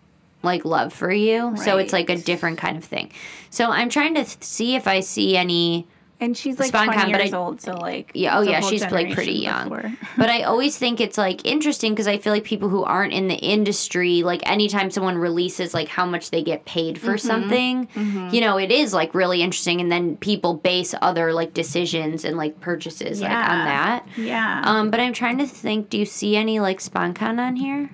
like 0.42 0.66
love 0.66 0.92
for 0.92 1.12
you 1.12 1.56
so 1.58 1.78
it's 1.78 1.94
like 1.94 2.10
a 2.10 2.18
different 2.18 2.58
kind 2.58 2.76
of 2.76 2.84
thing 2.84 3.12
so 3.52 3.70
i'm 3.70 3.88
trying 3.88 4.16
to 4.16 4.24
th- 4.24 4.42
see 4.44 4.74
if 4.76 4.88
i 4.88 5.00
see 5.00 5.38
any 5.38 5.86
and 6.24 6.36
she's 6.38 6.58
like 6.60 6.70
Spon 6.70 6.86
20 6.86 7.00
Con, 7.02 7.12
but 7.12 7.20
years 7.22 7.34
I- 7.34 7.38
old, 7.38 7.62
so 7.62 7.74
like. 7.76 8.12
yeah, 8.16 8.38
oh 8.38 8.42
yeah, 8.42 8.60
she's 8.62 8.82
like 8.90 9.14
pretty 9.14 9.34
young. 9.34 9.70
but 10.18 10.30
I 10.30 10.44
always 10.44 10.78
think 10.78 11.00
it's 11.02 11.18
like 11.18 11.46
interesting 11.46 11.94
because 11.94 12.08
I 12.08 12.18
feel 12.18 12.34
like 12.34 12.44
people 12.44 12.70
who 12.70 12.84
aren't 12.84 13.14
in 13.14 13.28
the 13.28 13.36
industry, 13.36 14.24
like 14.24 14.42
anytime 14.50 14.90
someone 14.90 15.18
releases 15.18 15.74
like 15.74 15.88
how 15.88 16.06
much 16.06 16.32
they 16.32 16.42
get 16.42 16.66
paid 16.66 16.98
for 17.00 17.14
Mm-hmm. 17.14 17.28
something, 17.28 18.30
you 18.34 18.42
know, 18.42 18.58
it 18.58 18.72
is 18.72 18.94
like 18.94 19.14
really 19.14 19.42
interesting. 19.42 19.82
And 19.82 19.92
then 19.92 20.18
people 20.18 20.56
base 20.56 20.96
other 21.02 21.34
like 21.34 21.54
decisions 21.54 22.24
and 22.26 22.38
like 22.38 22.60
purchases 22.62 23.22
like 23.22 23.30
on 23.32 23.66
that. 23.66 24.08
Yeah. 24.18 24.62
Um, 24.66 24.90
but 24.90 25.00
I'm 25.00 25.14
trying 25.14 25.38
to 25.40 25.46
think. 25.48 25.90
Do 25.90 25.98
you 25.98 26.06
see 26.06 26.36
any 26.36 26.60
like 26.60 26.80
SponCon 26.80 27.40
on 27.40 27.56
here? 27.56 27.90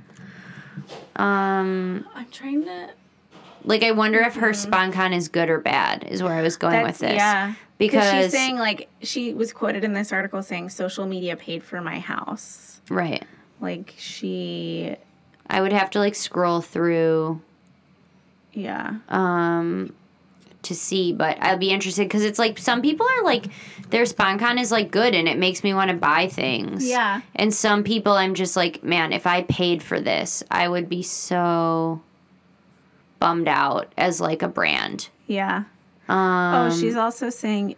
Um, 1.15 2.07
I'm 2.15 2.27
trying 2.31 2.63
to. 2.65 2.89
like 3.65 3.83
I 3.83 3.91
wonder 3.91 4.19
if 4.21 4.35
her 4.35 4.51
SponCon 4.51 5.13
is 5.15 5.27
good 5.27 5.49
or 5.49 5.59
bad. 5.59 6.03
Is 6.05 6.23
where 6.23 6.33
I 6.33 6.41
was 6.41 6.55
going 6.57 6.83
with 6.83 6.99
this. 6.99 7.13
Yeah. 7.15 7.53
Because 7.79 8.11
she's 8.11 8.31
saying 8.31 8.57
like 8.57 8.87
she 9.01 9.33
was 9.33 9.51
quoted 9.53 9.83
in 9.83 9.93
this 9.93 10.11
article 10.13 10.43
saying 10.43 10.69
social 10.69 11.05
media 11.07 11.35
paid 11.35 11.63
for 11.63 11.81
my 11.81 11.97
house. 11.99 12.81
right. 12.89 13.23
Like 13.61 13.93
she, 13.97 14.95
I 15.49 15.59
would 15.61 15.73
have 15.73 15.89
to 15.91 15.99
like 15.99 16.13
scroll 16.15 16.61
through 16.61 17.41
yeah. 18.53 18.95
um 19.09 19.93
to 20.61 20.75
see 20.75 21.13
but 21.13 21.37
i'll 21.41 21.57
be 21.57 21.69
interested 21.69 22.03
because 22.03 22.23
it's 22.23 22.37
like 22.37 22.57
some 22.57 22.81
people 22.81 23.05
are 23.17 23.23
like 23.23 23.45
their 23.91 24.03
sponcon 24.03 24.59
is 24.59 24.71
like 24.73 24.91
good 24.91 25.15
and 25.15 25.25
it 25.27 25.37
makes 25.37 25.63
me 25.63 25.73
want 25.73 25.89
to 25.89 25.95
buy 25.95 26.27
things 26.27 26.85
Yeah. 26.85 27.21
and 27.35 27.53
some 27.53 27.83
people 27.85 28.11
i'm 28.13 28.33
just 28.35 28.57
like 28.57 28.83
man 28.83 29.13
if 29.13 29.25
i 29.25 29.43
paid 29.43 29.81
for 29.81 30.01
this 30.01 30.43
i 30.51 30.67
would 30.67 30.89
be 30.89 31.01
so 31.01 32.01
bummed 33.19 33.47
out 33.47 33.93
as 33.97 34.19
like 34.19 34.41
a 34.41 34.49
brand 34.49 35.07
Yeah. 35.27 35.63
Um, 36.09 36.55
oh, 36.71 36.75
she's 36.77 36.95
also 36.95 37.29
saying 37.29 37.75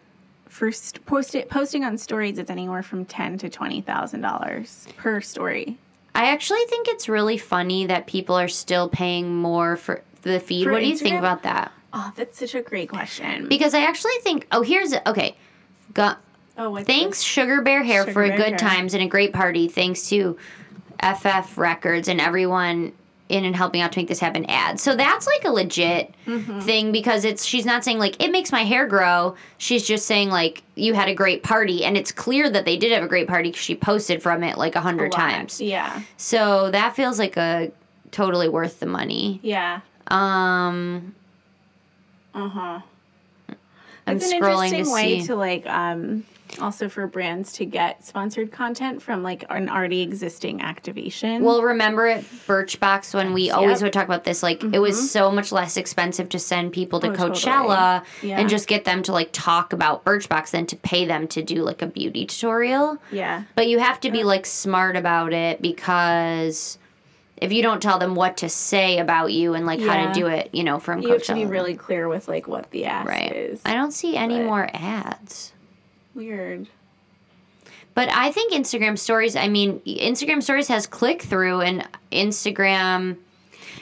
first 0.48 1.06
post 1.06 1.36
it, 1.36 1.50
posting 1.50 1.84
on 1.84 1.98
stories 1.98 2.38
it's 2.38 2.50
anywhere 2.50 2.84
from 2.84 3.06
ten 3.06 3.38
to 3.40 3.50
twenty 3.50 3.82
thousand 3.82 4.22
dollars 4.22 4.88
per 4.98 5.22
story. 5.22 5.78
I 6.16 6.32
actually 6.32 6.64
think 6.68 6.88
it's 6.88 7.08
really 7.08 7.38
funny 7.38 7.86
that 7.86 8.08
people 8.08 8.36
are 8.36 8.48
still 8.48 8.90
paying 8.90 9.36
more 9.36 9.76
for 9.76 10.04
the 10.24 10.40
feed. 10.40 10.66
For 10.66 10.72
what 10.72 10.80
do 10.80 10.88
you 10.88 10.98
think 10.98 11.18
about 11.18 11.44
that? 11.44 11.72
Oh, 11.94 12.12
that's 12.16 12.40
such 12.40 12.56
a 12.56 12.62
great 12.62 12.90
question. 12.90 13.48
Because 13.48 13.74
I 13.74 13.82
actually 13.84 14.18
think. 14.22 14.48
Oh, 14.52 14.62
here's 14.62 14.94
it. 14.94 15.02
okay. 15.06 15.36
Got 15.94 16.20
oh, 16.58 16.76
thanks 16.84 17.20
this? 17.20 17.24
Sugar 17.24 17.62
Bear 17.62 17.84
Hair 17.84 18.04
Sugar 18.04 18.14
for 18.14 18.28
Bear 18.28 18.38
good 18.38 18.50
Hair. 18.50 18.58
times 18.58 18.94
and 18.94 19.04
a 19.04 19.08
great 19.08 19.34
party. 19.34 19.68
Thanks 19.68 20.08
to 20.10 20.38
FF 21.02 21.58
Records 21.58 22.08
and 22.08 22.22
everyone 22.22 22.94
in 23.32 23.46
and 23.46 23.56
helping 23.56 23.82
out 23.82 23.92
to 23.94 24.00
make 24.00 24.08
this 24.08 24.20
happen. 24.20 24.46
Ad. 24.50 24.80
So 24.80 24.96
that's 24.96 25.26
like 25.28 25.46
a 25.46 25.52
legit 25.52 26.14
Mm-hmm. 26.28 26.60
thing 26.62 26.92
because 26.92 27.26
it's 27.26 27.44
she's 27.44 27.66
not 27.66 27.84
saying 27.84 27.98
like 27.98 28.22
it 28.24 28.32
makes 28.32 28.52
my 28.52 28.64
hair 28.64 28.86
grow. 28.86 29.36
She's 29.58 29.86
just 29.88 30.06
saying 30.06 30.30
like 30.30 30.64
you 30.76 30.94
had 30.94 31.10
a 31.10 31.16
great 31.16 31.42
party 31.44 31.84
and 31.84 31.98
it's 31.98 32.12
clear 32.12 32.50
that 32.50 32.66
they 32.66 32.78
did 32.78 32.92
have 32.92 33.04
a 33.04 33.08
great 33.08 33.28
party 33.28 33.50
because 33.50 33.64
she 33.64 33.76
posted 33.76 34.22
from 34.22 34.44
it 34.44 34.58
like 34.58 34.76
a 34.76 34.82
hundred 34.82 35.12
times. 35.12 35.60
Yeah, 35.60 36.02
So 36.18 36.70
that 36.72 36.96
feels 36.96 37.18
like 37.20 37.38
a 37.38 37.72
totally 38.12 38.50
worth 38.50 38.80
the 38.80 38.86
money. 38.86 39.40
yeah. 39.44 39.82
Um, 40.10 41.16
Uh 42.34 42.48
huh. 42.50 42.80
I'm 44.08 44.18
It's 44.18 44.32
an 44.32 44.42
scrolling 44.42 44.70
to 44.70 44.76
interesting 44.78 44.94
way 44.94 45.20
see. 45.22 45.28
to 45.28 45.36
like 45.36 45.66
um 45.68 46.26
also 46.60 46.90
for 46.90 47.08
brands 47.08 47.54
to 47.54 47.66
get 47.66 48.04
sponsored 48.06 48.52
content 48.52 49.02
from 49.02 49.24
like 49.24 49.44
an 49.50 49.70
already 49.70 50.02
existing 50.02 50.62
activation. 50.62 51.44
Well, 51.44 51.62
remember 51.62 52.08
at 52.08 52.24
Birchbox 52.24 53.14
when 53.14 53.34
we 53.34 53.50
always 53.52 53.70
Yep. 53.70 53.76
Mm-hmm. 53.78 53.84
would 53.86 53.94
talk 53.94 54.06
about 54.06 54.24
this, 54.24 54.42
like 54.44 54.64
it 54.64 54.80
was 54.80 55.12
so 55.12 55.32
much 55.32 55.52
less 55.52 55.78
expensive 55.78 56.30
to 56.30 56.40
send 56.40 56.74
people 56.74 57.00
to 57.02 57.08
Oh, 57.10 57.14
totally. 57.16 57.36
Coachella 57.40 58.04
Yeah. 58.22 58.40
and 58.40 58.50
just 58.50 58.68
get 58.68 58.84
them 58.86 59.04
to 59.04 59.12
like 59.12 59.30
talk 59.32 59.74
about 59.74 60.04
Birchbox 60.04 60.52
than 60.52 60.66
to 60.68 60.76
pay 60.76 61.06
them 61.06 61.28
to 61.30 61.42
do 61.44 61.64
like 61.64 61.82
a 61.82 61.88
beauty 61.88 62.26
tutorial. 62.26 62.98
yeah, 63.12 63.44
But 63.56 63.68
you 63.68 63.80
have 63.80 64.00
to 64.02 64.12
be 64.12 64.24
like 64.24 64.46
smart 64.46 64.96
about 64.96 65.34
it 65.34 65.62
because 65.62 66.78
if 67.38 67.52
you 67.52 67.64
don't 67.64 67.82
tell 67.82 67.98
them 67.98 68.14
what 68.14 68.38
to 68.38 68.50
say 68.50 69.00
about 69.00 69.32
you 69.32 69.56
and 69.56 69.66
like 69.66 69.80
how 69.80 70.06
to 70.06 70.14
do 70.14 70.28
it, 70.28 70.50
you 70.54 70.64
know, 70.64 70.78
from 70.80 71.02
you 71.02 71.10
have 71.10 71.24
to 71.24 71.34
be 71.34 71.46
really 71.46 71.76
clear 71.76 72.08
with 72.08 72.28
like 72.28 72.48
what 72.48 72.70
the 72.72 72.86
ask 72.86 73.10
right. 73.10 73.32
is. 73.36 73.62
I 73.66 73.74
don't 73.74 73.92
see 73.92 74.16
any 74.16 74.38
but- 74.38 74.46
more 74.46 74.70
ads. 74.74 75.54
Weird. 76.16 76.68
But 77.94 78.10
I 78.10 78.32
think 78.32 78.54
Instagram 78.54 78.98
stories, 78.98 79.36
I 79.36 79.48
mean, 79.50 79.80
Instagram 79.82 80.42
stories 80.42 80.68
has 80.70 80.88
click 80.88 81.22
through 81.22 81.62
and 81.62 81.88
Instagram 82.12 83.18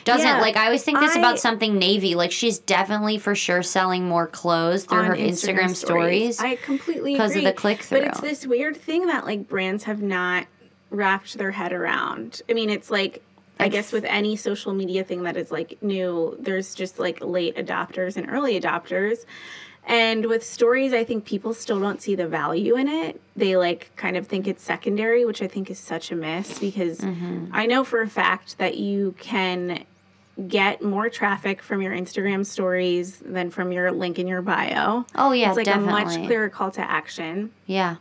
doesn't 0.03 0.25
Yeah, 0.25 0.41
like 0.41 0.55
I 0.55 0.65
always 0.65 0.83
think 0.83 0.99
this 0.99 1.15
I- 1.15 1.19
about 1.19 1.39
something 1.39 1.77
navy. 1.77 2.15
Like 2.15 2.31
she's 2.31 2.57
definitely 2.57 3.17
for 3.19 3.35
sure 3.35 3.61
selling 3.61 4.07
more 4.07 4.25
clothes 4.25 4.85
through 4.85 5.03
her 5.03 5.15
Instagram, 5.15 5.75
stories. 5.75 6.39
I 6.39 6.55
completely 6.55 7.15
'Cause 7.17 7.35
of 7.35 7.43
the 7.43 7.53
click-through. 7.53 7.99
But 7.99 8.07
it's 8.07 8.21
this 8.21 8.47
weird 8.47 8.77
thing 8.77 9.07
that 9.07 9.25
like 9.25 9.47
brands 9.47 9.83
have 9.83 10.01
not 10.01 10.47
wrapped 10.89 11.37
their 11.37 11.51
head 11.51 11.71
around. 11.73 12.41
I 12.49 12.53
mean, 12.53 12.69
it's 12.71 12.89
like 12.89 13.21
I 13.59 13.67
guess 13.67 13.91
with 13.91 14.05
any 14.05 14.37
social 14.37 14.73
media 14.73 15.03
thing 15.03 15.23
that 15.23 15.35
is 15.35 15.51
like 15.51 15.77
new, 15.83 16.35
there's 16.39 16.73
just 16.73 16.97
like 16.97 17.19
late 17.21 17.57
adopters 17.57 18.15
and 18.15 18.27
early 18.31 18.59
adopters. 18.59 19.25
And 19.89 20.27
with 20.27 20.45
stories, 20.45 20.93
I 20.93 21.03
think 21.03 21.25
people 21.25 21.53
still 21.53 21.79
don't 21.79 21.99
see 21.99 22.13
the 22.13 22.27
value 22.27 22.75
in 22.75 22.87
it. 22.87 23.19
They 23.35 23.57
like 23.57 23.89
kind 23.95 24.15
of 24.17 24.27
think 24.27 24.47
it's 24.47 24.61
secondary, 24.63 25.25
which 25.25 25.41
I 25.41 25.47
think 25.47 25.69
is 25.71 25.79
such 25.79 26.11
a 26.11 26.15
miss 26.15 26.59
because 26.59 26.99
Mm-hmm. 26.99 27.47
I 27.51 27.65
know 27.65 27.83
for 27.83 28.01
a 28.01 28.07
fact 28.07 28.59
that 28.59 28.77
you 28.77 29.15
can 29.17 29.83
get 30.47 30.81
more 30.83 31.09
traffic 31.09 31.61
from 31.63 31.81
your 31.81 31.91
Instagram 31.91 32.45
stories 32.45 33.17
than 33.17 33.49
from 33.49 33.71
your 33.71 33.91
link 33.91 34.19
in 34.19 34.27
your 34.27 34.41
bio. 34.43 35.05
oh 35.15 35.31
yeah, 35.33 35.49
it's 35.49 35.57
like 35.57 35.67
a 35.67 35.79
much 35.79 36.13
clearer 36.25 36.49
call 36.49 36.71
to 36.71 36.81
action. 36.81 37.51
Yeah. 37.65 37.95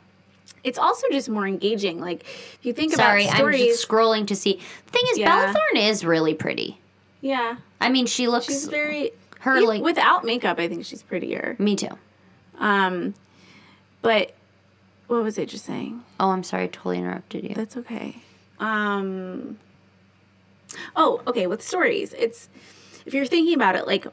It's 0.62 0.78
also 0.78 1.06
just 1.10 1.28
more 1.28 1.46
engaging. 1.46 2.00
Like 2.00 2.22
if 2.24 2.58
you 2.62 2.72
think 2.74 2.92
Sorry, 2.92 3.22
about 3.24 3.32
I'm 3.34 3.38
stories, 3.38 3.66
just 3.66 3.88
scrolling 3.88 4.26
to 4.26 4.36
see. 4.36 4.60
The 4.86 4.92
thing 4.92 5.02
is, 5.12 5.18
Yeah. 5.18 5.28
Bella 5.34 5.52
Thorne 5.54 5.82
is 5.82 6.04
really 6.04 6.34
pretty. 6.34 6.78
yeah, 7.22 7.56
I 7.80 7.88
mean, 7.88 8.06
she 8.06 8.28
looks 8.28 8.46
she's 8.46 8.66
very 8.68 9.12
her 9.40 9.60
like 9.60 9.82
without 9.82 10.24
makeup. 10.24 10.58
I 10.58 10.68
think 10.68 10.84
she's 10.84 11.02
prettier. 11.02 11.56
me 11.58 11.76
too. 11.76 11.96
Um, 12.58 13.14
but 14.02 14.34
what 15.06 15.22
was 15.22 15.38
it 15.38 15.48
just 15.48 15.64
saying? 15.64 16.02
Oh, 16.20 16.30
I'm 16.30 16.42
sorry, 16.42 16.64
I 16.64 16.66
totally 16.66 16.98
interrupted 16.98 17.44
you. 17.44 17.54
That's 17.54 17.76
okay. 17.76 18.16
Um, 18.60 19.58
oh, 20.96 21.22
okay. 21.26 21.46
With 21.46 21.62
stories, 21.62 22.14
it's 22.14 22.48
if 23.06 23.14
you're 23.14 23.26
thinking 23.26 23.54
about 23.54 23.76
it, 23.76 23.86
like 23.86 24.06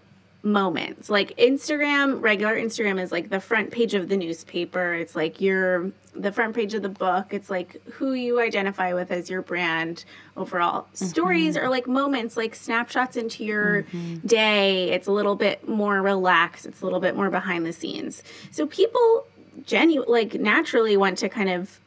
moments. 0.45 1.09
Like 1.09 1.35
Instagram, 1.37 2.21
regular 2.21 2.55
Instagram 2.55 3.01
is 3.01 3.11
like 3.11 3.29
the 3.29 3.41
front 3.41 3.71
page 3.71 3.95
of 3.95 4.07
the 4.07 4.15
newspaper. 4.15 4.93
It's 4.93 5.15
like 5.15 5.41
your 5.41 5.91
the 6.13 6.31
front 6.31 6.55
page 6.55 6.73
of 6.73 6.81
the 6.81 6.89
book. 6.89 7.33
It's 7.33 7.49
like 7.49 7.81
who 7.93 8.13
you 8.13 8.39
identify 8.39 8.93
with 8.93 9.11
as 9.11 9.29
your 9.29 9.41
brand 9.41 10.05
overall. 10.37 10.83
Mm-hmm. 10.83 11.05
Stories 11.05 11.57
are 11.57 11.67
like 11.67 11.87
moments, 11.87 12.37
like 12.37 12.55
snapshots 12.55 13.17
into 13.17 13.43
your 13.43 13.83
mm-hmm. 13.83 14.25
day. 14.25 14.91
It's 14.91 15.07
a 15.07 15.11
little 15.11 15.35
bit 15.35 15.67
more 15.67 16.01
relaxed. 16.01 16.65
It's 16.65 16.81
a 16.81 16.85
little 16.85 17.01
bit 17.01 17.15
more 17.15 17.29
behind 17.29 17.65
the 17.65 17.73
scenes. 17.73 18.23
So 18.51 18.65
people 18.67 19.25
genu 19.65 20.05
like 20.07 20.35
naturally 20.35 20.95
want 20.95 21.17
to 21.17 21.29
kind 21.29 21.49
of 21.49 21.79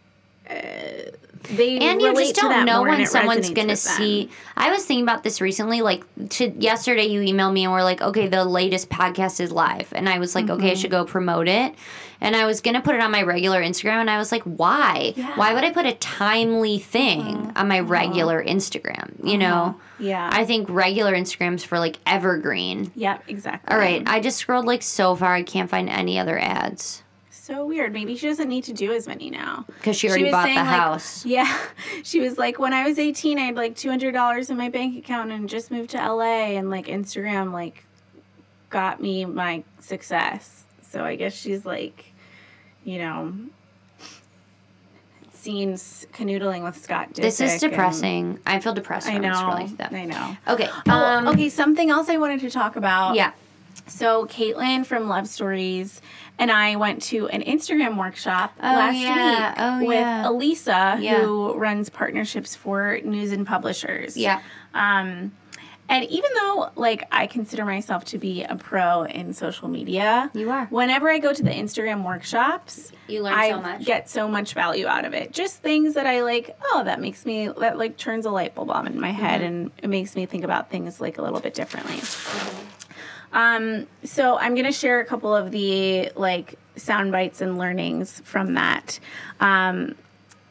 they 1.51 1.79
and 1.79 2.01
you 2.03 2.15
just 2.15 2.35
don't 2.35 2.67
know 2.67 2.83
when 2.83 3.07
someone's 3.07 3.49
gonna 3.51 3.77
see 3.77 4.29
i 4.57 4.71
was 4.71 4.85
thinking 4.85 5.03
about 5.05 5.23
this 5.23 5.41
recently 5.41 5.81
like 5.81 6.05
to 6.29 6.49
yesterday 6.59 7.07
you 7.07 7.21
emailed 7.21 7.53
me 7.53 7.65
and 7.65 7.73
we're 7.73 7.83
like 7.83 8.03
okay 8.03 8.27
the 8.29 8.45
latest 8.45 8.91
podcast 8.91 9.41
is 9.41 9.51
live. 9.51 9.91
And 9.95 10.09
i 10.09 10.19
was 10.19 10.35
like 10.35 10.51
okay 10.51 10.69
i 10.69 10.73
Mm-hmm. 10.73 10.81
should 10.81 10.91
go 10.91 11.05
promote 11.05 11.49
it. 11.49 11.75
And 12.21 12.35
i 12.37 12.45
was 12.45 12.61
gonna 12.61 12.83
put 12.83 12.97
it 12.97 13.01
on 13.01 13.11
my 13.13 13.23
regular 13.23 13.63
instagram 13.63 14.01
and 14.01 14.11
i 14.11 14.19
was 14.19 14.31
like 14.33 14.43
why? 14.43 15.15
Yeah. 15.17 15.37
why 15.37 15.55
would 15.55 15.65
i 15.65 15.71
put 15.73 15.87
a 15.87 15.95
timely 15.95 16.79
thing 16.81 17.53
on 17.57 17.67
my 17.69 17.81
regular 17.81 18.45
instagram? 18.45 19.13
You 19.25 19.39
know? 19.39 19.81
Yeah. 19.99 20.29
i 20.33 20.45
think 20.45 20.69
regular 20.69 21.15
instagrams 21.15 21.65
for 21.65 21.79
like 21.79 21.97
evergreen. 22.05 22.93
Yep, 22.95 23.25
exactly. 23.29 23.73
all 23.75 23.81
right 23.81 24.03
i 24.07 24.21
just 24.21 24.37
scrolled 24.39 24.67
like 24.67 24.83
so 24.83 25.15
far 25.17 25.33
i 25.35 25.43
can't 25.43 25.71
find 25.71 25.89
any 25.89 26.19
other 26.19 26.39
ads 26.39 27.03
So 27.41 27.65
weird. 27.67 27.93
Maybe 27.93 28.15
she 28.17 28.27
doesn't 28.27 28.49
need 28.49 28.65
to 28.65 28.73
do 28.75 28.93
as 28.93 29.07
many 29.07 29.31
now. 29.31 29.65
because 29.79 29.97
she 29.97 30.09
already 30.09 30.25
was 30.25 30.33
bought 30.33 30.45
saying, 30.45 30.57
the 30.57 30.63
like, 30.65 30.71
house 30.81 31.25
Yeah. 31.25 31.59
She 32.03 32.21
was 32.21 32.37
like, 32.37 32.59
when 32.59 32.73
I 32.75 32.87
was 32.87 32.99
18, 32.99 33.39
I 33.39 33.43
had 33.47 33.57
like 33.57 33.75
$200 33.75 34.51
in 34.51 34.57
my 34.57 34.69
bank 34.69 34.99
account 34.99 35.33
and 35.33 35.49
just 35.49 35.71
moved 35.71 35.91
to 35.91 35.97
LA, 35.99 36.57
and 36.59 36.69
like 36.71 36.87
Instagram, 36.87 37.53
like, 37.53 37.85
got 38.71 39.01
me 39.01 39.25
my 39.25 39.65
success. 39.81 40.65
So 40.91 41.05
I 41.05 41.17
guess 41.17 41.35
she's 41.35 41.65
like, 41.65 42.13
you 42.85 42.99
know, 42.99 43.33
seen 45.33 45.75
s- 45.75 46.07
canoodling 46.13 46.65
with 46.65 46.77
Scott 46.77 47.11
Disick. 47.13 47.23
this 47.23 47.41
is 47.41 47.61
depressing 47.61 48.41
i 48.45 48.59
feel 48.59 48.75
depressed 48.75 49.07
I 49.09 49.19
know. 49.19 49.31
I 49.79 50.05
know. 50.05 50.37
okay 50.49 50.69
Oh, 50.89 50.91
um, 50.91 51.29
okay, 51.29 51.49
something 51.49 51.91
else 51.91 52.09
I 52.09 52.17
wanted 52.17 52.41
to 52.41 52.51
talk 52.51 52.77
about. 52.77 53.15
yeah 53.15 53.33
So 53.87 54.27
Caitlin 54.27 54.85
from 54.85 55.09
Love 55.09 55.27
Stories 55.29 56.01
and 56.39 56.51
I 56.53 56.77
went 56.77 57.03
to 57.05 57.27
an 57.29 57.43
Instagram 57.43 57.97
workshop 57.99 58.53
Oh, 58.63 58.67
last 58.67 58.97
yeah. 58.97 59.49
week 59.49 59.55
Oh, 59.59 59.87
with 59.89 59.99
yeah. 59.99 60.29
Elisa, 60.29 60.97
Yeah. 61.01 61.21
who 61.21 61.55
runs 61.55 61.89
partnerships 61.89 62.55
for 62.55 62.99
news 63.05 63.33
and 63.33 63.47
publishers. 63.47 64.17
yeah 64.17 64.41
Um, 64.75 65.33
and 65.91 66.05
even 66.05 66.31
though 66.35 66.71
like 66.77 67.05
I 67.11 67.27
consider 67.27 67.65
myself 67.65 68.05
to 68.07 68.19
be 68.19 68.45
a 68.45 68.57
pro 68.57 69.05
in 69.05 69.33
social 69.33 69.69
media, 69.69 70.31
You 70.35 70.51
are. 70.51 70.67
Whenever 70.67 71.09
I 71.11 71.19
go 71.19 71.33
to 71.33 71.43
the 71.43 71.51
Instagram 71.51 72.05
workshops, 72.05 72.93
You 73.07 73.23
learn 73.23 73.33
I 73.33 73.51
so 73.51 73.61
much. 73.63 73.85
get 73.87 74.09
so 74.11 74.29
much 74.29 74.53
value 74.53 74.87
out 74.87 75.07
of 75.07 75.15
it. 75.15 75.33
Just 75.33 75.63
things 75.63 75.95
that 75.95 76.07
I 76.07 76.23
like. 76.23 76.55
Oh, 76.73 76.85
that 76.85 77.01
makes 77.01 77.25
me 77.25 77.49
that 77.59 77.79
like 77.79 77.97
turns 77.97 78.27
a 78.27 78.31
light 78.31 78.55
bulb 78.55 78.71
on 78.71 78.87
in 78.87 79.01
my 79.01 79.13
head, 79.13 79.41
Mm-hmm. 79.41 79.47
and 79.47 79.71
it 79.83 79.89
makes 79.89 80.15
me 80.15 80.27
think 80.27 80.45
about 80.45 80.69
things 80.71 81.01
like 81.01 81.17
a 81.17 81.23
little 81.23 81.41
bit 81.41 81.55
differently. 81.55 82.01
Um, 83.33 83.87
so 84.05 84.39
I'm 84.39 84.55
gonna 84.55 84.73
share 84.73 85.01
a 85.01 85.05
couple 85.05 85.35
of 85.35 85.51
the 85.51 86.11
like 86.17 86.55
sound 86.77 87.13
bites 87.13 87.41
and 87.41 87.59
learnings 87.59 88.21
from 88.25 88.55
that. 88.55 88.99
Um, 89.41 89.95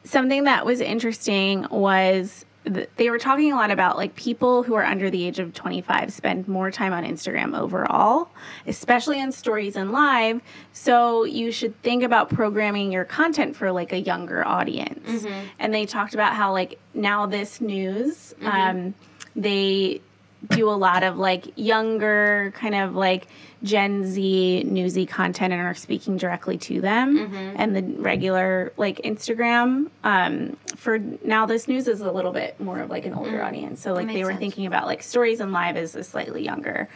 something 0.03 0.45
that 0.45 0.65
was 0.65 0.79
interesting 0.81 1.65
was 1.69 2.45
th- 2.65 2.89
they 2.97 3.09
were 3.09 3.17
talking 3.17 3.51
a 3.51 3.55
lot 3.55 3.71
about 3.71 3.97
like 3.97 4.15
people 4.15 4.63
who 4.63 4.73
are 4.75 4.83
under 4.83 5.09
the 5.09 5.25
age 5.25 5.39
of 5.39 5.53
25 5.53 6.11
spend 6.13 6.47
more 6.47 6.69
time 6.71 6.93
on 6.93 7.03
Instagram 7.03 7.57
overall, 7.57 8.29
especially 8.65 9.21
on 9.21 9.31
stories 9.31 9.75
and 9.75 9.91
live. 9.91 10.41
So 10.73 11.23
you 11.23 11.51
should 11.51 11.81
think 11.81 12.03
about 12.03 12.29
programming 12.29 12.91
your 12.91 13.05
content 13.05 13.55
for 13.55 13.71
like 13.71 13.91
a 13.93 13.99
younger 13.99 14.45
audience. 14.45 15.25
And 15.59 15.73
they 15.73 15.85
talked 15.85 16.13
about 16.13 16.33
how 16.35 16.51
like 16.51 16.79
NowThis 16.95 17.61
News, 17.61 18.33
um, 18.41 18.93
they 19.35 20.01
do 20.49 20.69
a 20.69 20.71
lot 20.71 21.03
of 21.03 21.17
like 21.17 21.51
younger 21.55 22.53
kind 22.55 22.75
of 22.75 22.95
like 22.95 23.27
Gen 23.63 24.05
Z 24.05 24.63
newsy 24.65 25.05
content 25.05 25.51
and 25.51 25.61
are 25.61 25.73
speaking 25.73 26.17
directly 26.17 26.57
to 26.59 26.79
them. 26.79 27.17
Mm-hmm. 27.17 27.55
And 27.55 27.75
the 27.75 27.81
regular 28.01 28.71
like 28.77 29.01
Instagram 29.01 29.89
um, 30.03 30.57
for 30.75 30.99
NowThis 30.99 31.67
News 31.67 31.87
is 31.87 32.01
a 32.01 32.11
little 32.11 32.31
bit 32.31 32.59
more 32.59 32.79
of 32.79 32.89
like 32.89 33.05
an 33.05 33.13
older 33.13 33.41
audience. 33.41 33.81
So 33.81 33.93
like 33.93 34.07
they 34.07 34.23
were 34.23 34.25
sense. 34.25 34.29
Mm-hmm. 34.33 34.39
thinking 34.39 34.65
about 34.67 34.85
like 34.85 35.01
stories 35.01 35.39
and 35.39 35.51
live 35.51 35.75
is 35.75 35.95
a 35.95 36.03
slightly 36.03 36.43
younger 36.43 36.87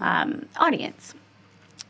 um, 0.00 0.46
audience. 0.56 1.14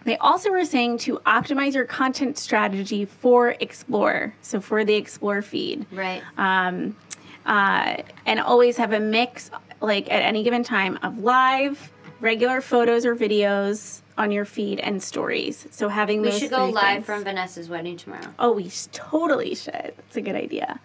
They 0.04 0.16
also 0.16 0.50
were 0.50 0.64
saying 0.64 0.98
to 0.98 1.18
optimize 1.26 1.74
your 1.74 1.84
content 1.84 2.38
strategy 2.38 3.04
for 3.04 3.54
Explore, 3.60 4.34
so 4.40 4.60
for 4.60 4.82
the 4.82 4.94
Explore 4.94 5.42
feed. 5.42 5.84
Right. 5.92 6.22
Um, 6.38 6.96
uh, 7.46 7.96
and 8.26 8.40
always 8.40 8.76
have 8.76 8.92
a 8.92 9.00
mix, 9.00 9.50
like 9.80 10.10
at 10.10 10.22
any 10.22 10.42
given 10.42 10.62
time, 10.62 10.98
of 11.02 11.18
live, 11.18 11.92
regular 12.20 12.60
photos 12.60 13.06
or 13.06 13.16
videos 13.16 14.02
on 14.18 14.30
your 14.30 14.44
feed 14.44 14.78
and 14.80 15.02
stories. 15.02 15.66
So 15.70 15.88
having 15.88 16.20
we 16.20 16.30
should 16.32 16.50
go 16.50 16.66
live 16.66 16.96
things. 16.96 17.06
from 17.06 17.24
Vanessa's 17.24 17.68
wedding 17.70 17.96
tomorrow. 17.96 18.26
Oh, 18.38 18.52
we 18.52 18.70
totally 18.92 19.54
should. 19.54 19.72
That's 19.96 20.16
a 20.16 20.20
good 20.20 20.34
idea. 20.34 20.78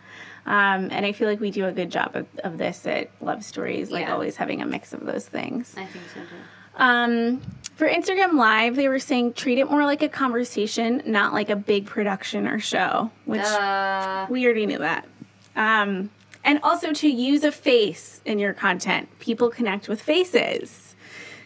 Um, 0.45 0.89
and 0.91 1.05
I 1.05 1.12
feel 1.12 1.27
like 1.27 1.39
we 1.39 1.51
do 1.51 1.65
a 1.65 1.71
good 1.71 1.89
job 1.91 2.15
of, 2.15 2.27
of 2.43 2.57
this 2.57 2.85
at 2.85 3.09
Love 3.19 3.43
Stories, 3.43 3.91
like 3.91 4.05
Yeah. 4.05 4.13
always 4.13 4.38
having 4.38 4.62
a 4.62 4.65
mix 4.65 4.93
of 4.93 5.05
those 5.05 5.27
things. 5.27 5.74
I 5.75 5.85
think 5.85 6.05
so 6.13 6.19
too. 6.21 6.27
Um, 6.77 7.41
for 7.75 7.88
Instagram 7.89 8.33
Live, 8.33 8.75
they 8.75 8.88
were 8.88 9.00
saying 9.00 9.33
treat 9.33 9.57
it 9.57 9.69
more 9.69 9.83
like 9.85 10.01
a 10.03 10.09
conversation, 10.09 11.01
not 11.05 11.33
like 11.33 11.50
a 11.50 11.55
big 11.55 11.88
production 11.88 12.47
or 12.47 12.59
show, 12.59 13.12
which 13.25 13.41
we 14.29 14.45
already 14.45 14.65
knew 14.65 14.77
that. 14.79 15.05
Um, 15.55 16.09
and 16.45 16.59
also 16.63 16.93
to 16.93 17.07
use 17.09 17.43
a 17.43 17.51
face 17.51 18.21
in 18.23 18.39
your 18.39 18.53
content. 18.53 19.09
People 19.19 19.49
connect 19.49 19.89
with 19.89 20.01
faces. 20.01 20.95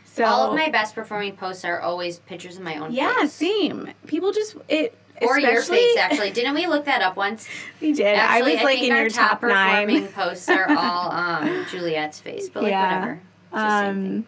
So 0.06 0.26
all 0.26 0.50
of 0.52 0.56
my 0.56 0.70
best 0.70 0.94
performing 0.94 1.36
posts 1.38 1.64
are 1.66 1.80
always 1.80 2.20
pictures 2.20 2.58
of 2.58 2.62
my 2.64 2.76
own 2.76 2.90
face. 2.90 2.98
yeah, 2.98 3.22
face. 3.22 3.32
same. 3.34 3.94
People 4.06 4.32
just 4.34 4.56
it 4.68 4.94
Or 5.22 5.40
your 5.40 5.62
face, 5.62 5.98
actually. 5.98 6.32
Didn't 6.32 6.54
we 6.56 6.68
look 6.68 6.86
that 6.86 7.02
up 7.02 7.16
once? 7.16 7.48
We 7.82 7.94
did. 7.94 8.06
Actually, 8.18 8.52
I 8.52 8.56
was 8.56 8.64
like 8.64 8.80
think 8.80 8.88
in 8.88 8.92
our 8.92 9.02
your 9.04 9.10
top, 9.10 9.40
performing 9.40 10.02
nine. 10.04 10.08
posts 10.12 10.50
are 10.50 10.70
all 10.70 11.12
um, 11.12 11.66
Juliet's 11.72 12.20
face, 12.20 12.50
but 12.50 12.64
like 12.64 12.72
Yeah. 12.74 13.00
whatever. 13.00 13.22
It's 13.52 13.52
the 13.54 13.82
same 13.82 13.96
thing. 14.04 14.16
Um, 14.18 14.26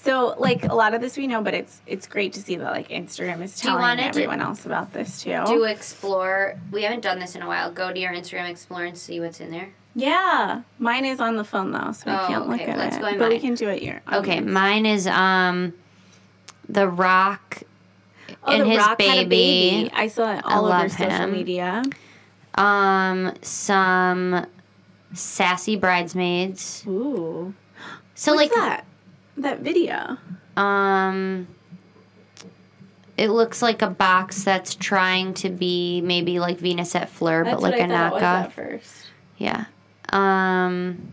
so 0.00 0.34
like 0.38 0.64
a 0.64 0.74
lot 0.74 0.94
of 0.94 1.00
this 1.00 1.16
we 1.16 1.26
know, 1.26 1.42
but 1.42 1.54
it's 1.54 1.80
it's 1.86 2.06
great 2.06 2.32
to 2.34 2.40
see 2.40 2.56
that 2.56 2.70
like 2.72 2.88
Instagram 2.88 3.42
is 3.42 3.58
telling 3.58 3.80
want 3.82 4.00
it 4.00 4.04
to 4.04 4.08
everyone 4.08 4.40
else 4.40 4.64
about 4.66 4.92
this 4.92 5.22
too. 5.22 5.42
Do 5.46 5.64
explore. 5.64 6.58
We 6.72 6.82
haven't 6.82 7.00
done 7.02 7.18
this 7.18 7.34
in 7.34 7.42
a 7.42 7.46
while. 7.46 7.70
Go 7.72 7.92
to 7.92 7.98
your 7.98 8.12
Instagram 8.12 8.48
Explore 8.48 8.84
and 8.84 8.96
see 8.96 9.20
what's 9.20 9.40
in 9.40 9.50
there. 9.50 9.70
Yeah, 9.94 10.62
mine 10.78 11.04
is 11.04 11.20
on 11.20 11.36
the 11.36 11.44
phone 11.44 11.72
though, 11.72 11.92
so 11.92 12.10
I 12.10 12.24
Oh, 12.24 12.26
can't 12.28 12.48
look 12.48 12.60
at 12.60 12.78
let's 12.78 12.96
it. 12.96 13.00
go 13.00 13.18
but 13.18 13.30
we 13.30 13.40
can 13.40 13.54
do 13.54 13.68
it 13.68 13.82
here. 13.82 14.00
Okay, 14.12 14.36
yours. 14.36 14.46
mine 14.46 14.86
is 14.86 15.06
um, 15.08 15.72
The 16.68 16.88
Rock 16.88 17.62
Oh, 18.44 18.52
and 18.52 18.62
The 18.62 18.66
his 18.66 18.78
Rock 18.78 18.92
a 19.02 19.24
baby. 19.24 19.90
I 19.92 20.06
saw 20.08 20.32
it 20.36 20.42
all 20.44 20.66
over 20.66 20.88
social 20.88 21.10
him. 21.10 21.32
media. 21.32 21.82
Um, 22.54 23.34
some 23.42 24.46
sassy 25.14 25.76
bridesmaids. 25.76 26.84
Ooh, 26.86 27.54
So 28.14 28.34
what's 28.34 28.50
like 28.52 28.54
that? 28.60 28.84
That 29.38 29.60
video. 29.60 30.18
Um, 30.56 31.46
it 33.16 33.30
looks 33.30 33.62
like 33.62 33.82
a 33.82 33.90
box 33.90 34.44
that's 34.44 34.74
trying 34.74 35.34
to 35.34 35.50
be 35.50 36.00
maybe 36.00 36.38
like 36.40 36.58
Venus 36.58 36.94
et 36.94 37.08
Fleur, 37.08 37.44
That's 37.44 37.56
but 37.56 37.62
like 37.62 37.72
what 37.78 37.80
a 37.80 37.84
I 37.84 37.88
thought 37.88 38.06
it 38.06 38.14
was 38.14 38.22
knockoff. 38.22 38.44
at 38.44 38.52
first. 38.52 38.94
Yeah. 39.38 39.64
Um, 40.12 41.12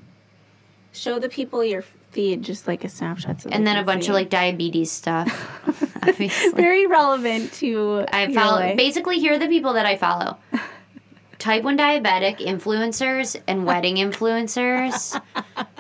Show 0.94 1.20
the 1.20 1.30
people 1.30 1.64
your 1.64 1.84
feed, 2.12 2.42
just 2.42 2.68
like 2.68 2.84
a 2.84 2.90
snapshot. 2.90 3.42
So 3.42 3.50
and 3.52 3.68
then 3.68 3.78
a 3.78 3.84
bunch 3.84 4.08
of 4.08 4.14
like 4.14 4.30
diabetes 4.30 4.92
stuff. 4.92 5.28
Obviously, 6.08 6.52
very 6.54 6.88
relevant 6.88 7.52
to. 7.54 8.06
I 8.12 8.34
follow. 8.34 8.60
life. 8.60 8.78
Basically, 8.78 9.20
here 9.20 9.34
are 9.34 9.38
the 9.40 9.48
people 9.48 9.74
that 9.74 9.86
I 9.86 9.98
follow: 9.98 10.38
type 11.40 11.64
one 11.64 11.78
diabetic 11.78 12.38
influencers 12.38 13.40
and 13.48 13.66
wedding 13.66 13.96
influencers, 13.98 15.22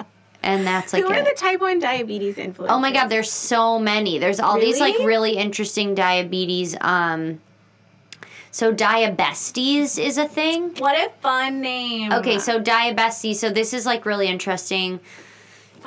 and 0.45 0.65
that's 0.65 0.93
like 0.93 1.03
Who 1.03 1.09
are 1.11 1.23
the 1.23 1.35
type 1.35 1.59
one 1.59 1.79
diabetes 1.79 2.35
influencers? 2.35 2.67
Oh 2.69 2.79
my 2.79 2.93
god, 2.93 3.07
there's 3.07 3.31
so 3.31 3.79
many. 3.79 4.19
There's 4.19 4.39
all 4.39 4.59
these 4.59 4.79
like 4.79 4.93
Really? 4.95 5.05
really 5.07 5.37
interesting 5.37 5.95
diabetes 5.95 6.75
um 6.81 7.41
so 8.51 8.73
diabesties 8.73 10.01
is 10.01 10.17
a 10.17 10.25
thing. 10.29 10.75
What 10.77 10.95
a 10.95 11.11
fun 11.19 11.59
name. 11.59 12.13
Okay, 12.13 12.39
so 12.39 12.61
diabesties, 12.61 13.35
so 13.35 13.49
this 13.49 13.73
is 13.73 13.85
like 13.85 14.05
really 14.05 14.27
interesting 14.27 15.01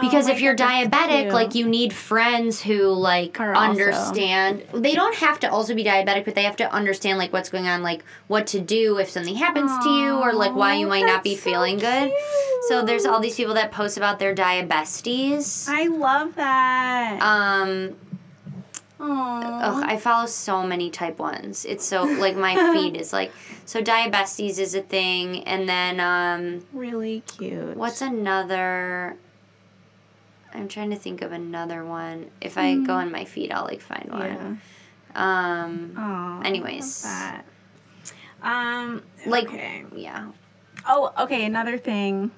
because 0.00 0.28
Oh 0.28 0.32
if 0.32 0.40
you're 0.40 0.54
God, 0.54 0.90
diabetic, 0.90 1.32
like 1.32 1.54
you 1.54 1.68
need 1.68 1.92
friends 1.92 2.60
who 2.62 2.88
like 2.92 3.38
Are 3.40 3.54
also- 3.54 3.70
understand. 3.70 4.64
They 4.72 4.94
don't 4.94 5.14
have 5.16 5.40
to 5.40 5.50
also 5.50 5.74
be 5.74 5.84
diabetic, 5.84 6.24
but 6.24 6.34
they 6.34 6.42
have 6.44 6.56
to 6.56 6.72
understand 6.72 7.18
like 7.18 7.32
what's 7.32 7.48
going 7.50 7.66
on, 7.68 7.82
like 7.82 8.04
what 8.26 8.46
to 8.48 8.60
do 8.60 8.98
if 8.98 9.10
something 9.10 9.36
happens 9.36 9.70
to 9.84 9.90
you 9.90 10.14
or 10.14 10.32
like 10.32 10.54
why 10.54 10.74
you 10.74 10.86
might 10.86 11.06
not 11.06 11.22
be 11.24 11.34
so 11.36 11.42
feeling 11.42 11.78
good. 11.78 12.12
So 12.68 12.84
there's 12.84 13.06
all 13.06 13.20
these 13.20 13.36
people 13.36 13.54
that 13.54 13.72
post 13.72 13.96
about 13.96 14.18
their 14.18 14.34
diabesties. 14.34 15.68
I 15.68 15.86
love 15.86 16.34
that. 16.36 17.18
Um 17.22 17.96
Aww. 19.00 19.60
Ugh, 19.62 19.84
I 19.86 19.96
follow 19.96 20.26
so 20.26 20.64
many 20.64 20.90
type 20.90 21.20
ones. 21.20 21.64
It's 21.64 21.84
so 21.84 22.02
like 22.02 22.36
my 22.36 22.54
feed 22.72 22.96
is 22.96 23.12
like 23.12 23.30
so 23.64 23.80
diabetes 23.80 24.58
is 24.58 24.74
a 24.74 24.80
thing, 24.80 25.44
and 25.44 25.68
then 25.68 26.00
um, 26.00 26.64
really 26.72 27.22
cute. 27.26 27.76
what's 27.76 28.00
another? 28.00 29.16
I'm 30.54 30.68
trying 30.68 30.90
to 30.90 30.96
think 30.96 31.22
of 31.22 31.32
another 31.32 31.84
one. 31.84 32.30
If 32.40 32.56
I 32.58 32.76
go 32.76 32.94
on 32.94 33.10
my 33.12 33.24
feed, 33.24 33.52
I'll 33.52 33.64
like 33.64 33.80
find 33.80 34.08
Yeah. 34.08 34.36
one. 34.36 34.60
Um, 35.14 35.94
Aw, 35.96 36.42
Anyways. 36.42 37.04
Um. 38.42 39.02
like 39.26 39.48
okay. 39.48 39.84
yeah, 39.94 40.28
Oh, 40.88 41.12
okay. 41.20 41.44
Another 41.44 41.76
thing. 41.78 42.30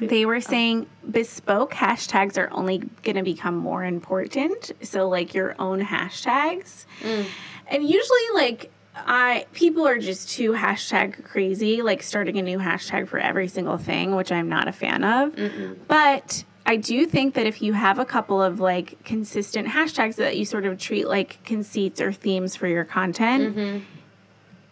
They 0.00 0.26
were 0.26 0.40
saying 0.40 0.86
bespoke 1.08 1.72
hashtags 1.72 2.36
are 2.38 2.48
only 2.50 2.78
going 3.04 3.14
to 3.16 3.22
become 3.22 3.56
more 3.56 3.84
important. 3.84 4.72
So, 4.82 5.08
like 5.08 5.32
your 5.34 5.54
own 5.60 5.80
hashtags. 5.80 6.86
And 7.04 7.82
usually, 7.88 8.26
like, 8.34 8.70
I 8.96 9.46
people 9.52 9.86
are 9.86 9.98
just 9.98 10.30
too 10.30 10.52
hashtag 10.52 11.22
crazy, 11.24 11.82
like 11.82 12.02
starting 12.02 12.36
a 12.38 12.42
new 12.42 12.58
hashtag 12.58 13.06
for 13.08 13.18
every 13.18 13.46
single 13.48 13.76
thing, 13.76 14.16
which 14.16 14.32
I'm 14.32 14.48
not 14.48 14.66
a 14.66 14.72
fan 14.72 15.04
of. 15.04 15.36
But 15.86 16.44
I 16.68 16.76
do 16.76 17.06
think 17.06 17.34
that 17.34 17.46
if 17.46 17.62
you 17.62 17.72
have 17.74 17.98
a 18.00 18.04
couple 18.04 18.42
of 18.42 18.58
like 18.58 19.02
consistent 19.04 19.68
hashtags 19.68 20.16
that 20.16 20.36
you 20.36 20.44
sort 20.44 20.66
of 20.66 20.78
treat 20.78 21.06
like 21.06 21.42
conceits 21.44 22.00
or 22.00 22.12
themes 22.12 22.56
for 22.56 22.66
your 22.66 22.84
content, 22.84 23.84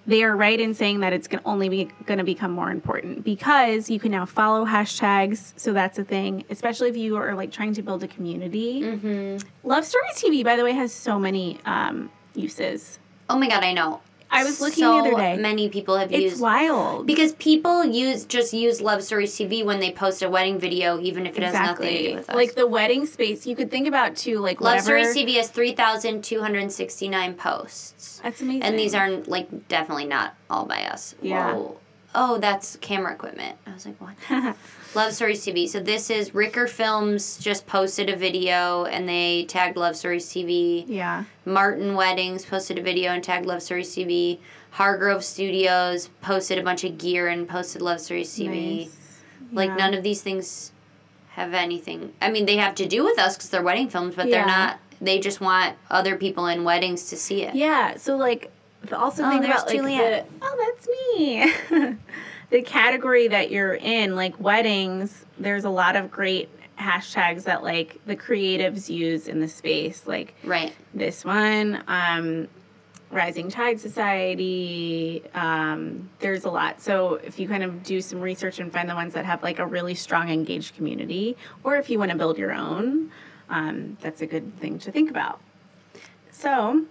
they 0.07 0.23
are 0.25 0.37
right 0.37 0.61
in 0.61 0.75
saying 0.75 1.01
that 1.01 1.13
it's 1.13 1.29
going 1.29 1.43
only 1.47 1.69
be 1.69 1.89
going 2.05 2.19
to 2.19 2.25
become 2.25 2.51
more 2.51 2.71
important 2.71 3.25
because 3.25 3.89
you 3.89 3.99
can 4.01 4.11
now 4.11 4.27
follow 4.27 4.67
hashtags. 4.67 5.53
So 5.57 5.73
that's 5.73 5.99
a 5.99 6.05
thing, 6.05 6.45
especially 6.51 6.91
if 6.91 6.97
you 6.97 7.17
are 7.17 7.35
like 7.35 7.53
trying 7.53 7.73
to 7.75 7.83
build 7.83 8.03
a 8.03 8.09
community. 8.09 8.83
Love 9.63 9.85
Stories 9.85 10.17
TV, 10.17 10.45
by 10.45 10.57
the 10.57 10.65
way, 10.65 10.73
has 10.73 10.93
so 10.93 11.19
many 11.19 11.59
um, 11.65 12.11
uses. 12.35 12.99
oh 13.31 13.39
my 13.39 13.49
god, 13.49 13.63
I 13.63 13.73
know. 13.73 14.01
I 14.31 14.43
was 14.45 14.61
looking 14.61 14.83
so 14.83 14.93
the 15.03 15.09
other 15.09 15.17
day. 15.17 15.37
Many 15.37 15.69
people 15.69 15.97
have 15.97 16.13
It's 16.13 16.23
used 16.23 16.41
wild. 16.41 17.07
because 17.07 17.35
people 17.35 17.85
use 17.85 18.25
just 18.25 18.53
use 18.53 18.81
Love 18.81 19.03
Stories 19.05 19.33
TV 19.35 19.65
when 19.65 19.79
they 19.81 19.93
post 19.93 20.23
a 20.23 20.29
wedding 20.29 20.59
video, 20.59 21.01
even 21.01 21.27
if 21.27 21.37
it 21.37 21.43
has 21.45 21.55
nothing 21.55 21.87
to 21.97 22.09
do 22.11 22.15
with 22.17 22.31
us. 22.31 22.35
Like 22.35 22.55
the 22.55 22.67
wedding 22.67 23.07
space, 23.07 23.47
you 23.47 23.55
could 23.55 23.71
think 23.71 23.87
about 23.87 24.17
too, 24.17 24.39
like 24.41 24.61
Love 24.61 24.85
whatever. 24.85 25.05
Stories 25.05 25.17
TV 25.17 25.37
has 25.37 25.49
3,269 25.51 27.35
posts. 27.35 28.21
That's 28.23 28.41
amazing. 28.41 28.63
And 28.63 28.79
these 28.79 28.95
aren't 28.95 29.29
like 29.29 29.69
definitely 29.69 30.07
not 30.07 30.35
all 30.51 30.65
by 30.67 30.85
us. 30.85 31.15
Yeah. 31.23 31.55
Whoa. 31.55 31.77
Oh, 32.15 32.39
that's 32.39 32.77
camera 32.77 33.13
equipment. 33.13 33.57
I 33.67 33.73
was 33.75 33.87
like, 33.87 34.01
what? 34.01 34.57
Love 34.95 35.13
Stories 35.13 35.45
TV. 35.45 35.69
So 35.69 35.81
this 35.81 36.11
is 36.11 36.35
Ricker 36.35 36.67
Films 36.69 37.37
just 37.39 37.67
posted 37.67 38.09
a 38.09 38.17
video 38.17 38.85
and 38.85 39.09
they 39.09 39.45
tagged 39.47 39.77
Love 39.77 39.97
Stories 39.97 40.27
TV. 40.27 40.85
yeah. 40.87 41.25
Martin 41.45 41.95
Weddings 41.95 42.45
posted 42.47 42.79
a 42.79 42.83
video 42.83 43.11
and 43.13 43.23
tagged 43.25 43.47
Love 43.47 43.63
Stories 43.63 43.95
TV. 43.95 44.39
Hargrove 44.71 45.25
Studios 45.25 46.09
posted 46.21 46.59
a 46.59 46.63
bunch 46.63 46.85
of 46.85 46.99
gear 46.99 47.29
and 47.29 47.49
posted 47.49 47.83
Love 47.83 48.01
Stories 48.01 48.33
TV. 48.37 48.83
Nice. 48.85 48.97
Like 49.53 49.69
Yeah. 49.71 49.77
none 49.77 49.95
of 49.95 50.03
these 50.05 50.23
things 50.23 50.71
have 51.31 51.53
anything. 51.53 52.13
I 52.23 52.31
mean, 52.31 52.47
they 52.47 52.57
have 52.59 52.77
to 52.77 52.87
do 52.87 53.03
with 53.03 53.19
us 53.19 53.37
because 53.37 53.51
they're 53.51 53.63
wedding 53.63 53.89
films, 53.89 54.15
but 54.15 54.29
Yeah. 54.29 54.37
they're 54.37 54.47
not. 54.47 54.79
They 55.01 55.19
just 55.19 55.41
want 55.41 55.77
other 55.91 56.15
people 56.17 56.47
in 56.47 56.63
weddings 56.63 57.11
to 57.11 57.17
see 57.17 57.43
it. 57.43 57.57
Yeah. 57.57 57.97
So 57.97 58.17
like, 58.17 58.53
the- 58.89 58.99
also 58.99 59.25
Oh, 59.25 59.31
think 59.31 59.45
about 59.45 59.67
like 59.67 59.77
Juliet. 59.77 60.29
the 60.41 60.47
oh 60.47 60.75
that's 60.75 60.89
me, 61.79 61.97
the 62.51 62.63
category 62.63 63.29
that 63.29 63.51
you're 63.51 63.75
in, 63.75 64.17
like 64.17 64.39
weddings. 64.41 65.25
There's 65.39 65.65
a 65.65 65.71
lot 65.71 65.97
of 65.97 66.11
great 66.11 66.49
hashtags 66.79 67.45
that 67.45 67.63
like 67.63 68.01
the 68.07 68.17
creatives 68.17 68.89
use 68.89 69.29
in 69.29 69.41
the 69.41 69.49
space, 69.49 70.07
like 70.07 70.35
Right. 70.45 70.75
this 70.93 71.25
one, 71.25 71.83
um, 71.87 72.49
Rising 73.11 73.49
Tide 73.49 73.79
Society. 73.79 75.23
Um, 75.35 76.11
there's 76.19 76.45
a 76.45 76.51
lot. 76.51 76.81
So 76.81 77.15
if 77.15 77.39
you 77.39 77.47
kind 77.49 77.63
of 77.63 77.83
do 77.85 78.01
some 78.01 78.21
research 78.21 78.59
and 78.59 78.73
find 78.73 78.89
the 78.91 78.95
ones 78.95 79.13
that 79.15 79.25
have 79.25 79.43
like 79.43 79.61
a 79.61 79.67
really 79.67 79.95
strong 79.95 80.29
engaged 80.31 80.75
community, 80.77 81.37
or 81.63 81.77
if 81.77 81.89
you 81.91 81.99
want 81.99 82.11
to 82.11 82.17
build 82.17 82.39
your 82.39 82.53
own, 82.53 83.13
um, 83.51 83.97
that's 84.01 84.21
a 84.21 84.27
good 84.27 84.57
thing 84.59 84.79
to 84.81 84.91
think 84.91 85.11
about. 85.11 85.41
So 86.33 86.85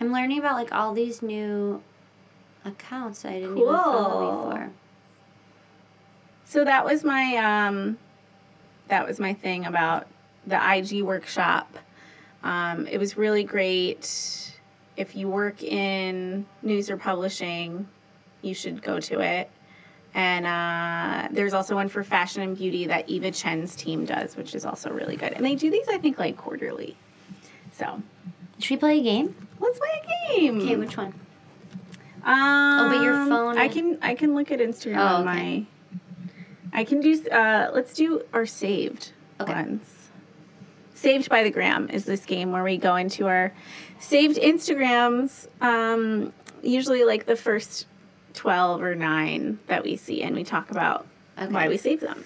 I'm 0.00 0.12
learning 0.12 0.38
about 0.38 0.54
like 0.54 0.72
all 0.72 0.92
these 0.92 1.22
new 1.22 1.82
accounts 2.64 3.24
I 3.24 3.34
didn't 3.40 3.58
even 3.58 3.74
follow 3.74 4.50
before. 4.50 4.70
So 6.44 6.64
that 6.64 6.84
was 6.84 7.04
my 7.04 7.36
um, 7.36 7.98
that 8.88 9.06
was 9.06 9.18
my 9.18 9.34
thing 9.34 9.66
about 9.66 10.06
the 10.46 10.58
IG 10.76 11.02
workshop. 11.02 11.78
Um, 12.42 12.86
it 12.86 12.98
was 12.98 13.16
really 13.16 13.44
great. 13.44 14.52
If 14.96 15.16
you 15.16 15.28
work 15.28 15.62
in 15.62 16.46
news 16.62 16.90
or 16.90 16.96
publishing, 16.96 17.88
you 18.42 18.54
should 18.54 18.82
go 18.82 19.00
to 19.00 19.20
it. 19.20 19.50
And 20.16 20.46
uh, 20.46 21.28
there's 21.32 21.54
also 21.54 21.74
one 21.74 21.88
for 21.88 22.04
fashion 22.04 22.42
and 22.42 22.56
beauty 22.56 22.86
that 22.86 23.08
Eva 23.08 23.32
Chen's 23.32 23.74
team 23.74 24.04
does, 24.04 24.36
which 24.36 24.54
is 24.54 24.64
also 24.64 24.90
really 24.90 25.16
good. 25.16 25.32
And 25.32 25.44
they 25.44 25.56
do 25.56 25.70
these, 25.70 25.88
I 25.88 25.98
think, 25.98 26.18
like 26.18 26.36
quarterly. 26.36 26.96
So 27.72 28.00
Should 28.60 28.76
we 28.76 28.76
play 28.76 29.00
a 29.00 29.02
game? 29.02 29.43
Let's 29.60 29.78
play 29.78 29.88
a 30.02 30.36
game. 30.36 30.60
Okay, 30.60 30.76
which 30.76 30.96
one? 30.96 31.14
Um, 32.24 32.88
but 32.90 33.02
your 33.02 33.12
phone- 33.26 33.58
I 33.58 33.68
can 33.68 33.98
I 34.02 34.14
can 34.14 34.34
look 34.34 34.50
at 34.50 34.58
Instagram 34.58 34.96
Oh, 34.98 35.16
on 35.16 35.28
okay. 35.28 35.66
my. 36.72 36.78
I 36.80 36.84
can 36.84 37.00
do. 37.00 37.22
Uh, 37.28 37.70
let's 37.74 37.94
do 37.94 38.22
our 38.32 38.46
saved 38.46 39.12
Okay. 39.40 39.52
ones. 39.52 39.90
Saved 40.94 41.28
by 41.28 41.42
the 41.42 41.50
gram 41.50 41.90
is 41.90 42.04
this 42.04 42.24
game 42.24 42.50
where 42.50 42.64
we 42.64 42.78
go 42.78 42.96
into 42.96 43.26
our 43.26 43.52
saved 44.00 44.38
Instagrams. 44.38 45.48
Um, 45.60 46.32
usually 46.62 47.04
like 47.04 47.26
the 47.26 47.36
first 47.36 47.86
twelve 48.32 48.82
or 48.82 48.94
nine 48.94 49.58
that 49.66 49.84
we 49.84 49.96
see, 49.96 50.22
and 50.22 50.34
we 50.34 50.44
talk 50.44 50.70
about 50.70 51.06
Okay. 51.38 51.52
why 51.52 51.68
we 51.68 51.76
save 51.76 52.00
them. 52.00 52.24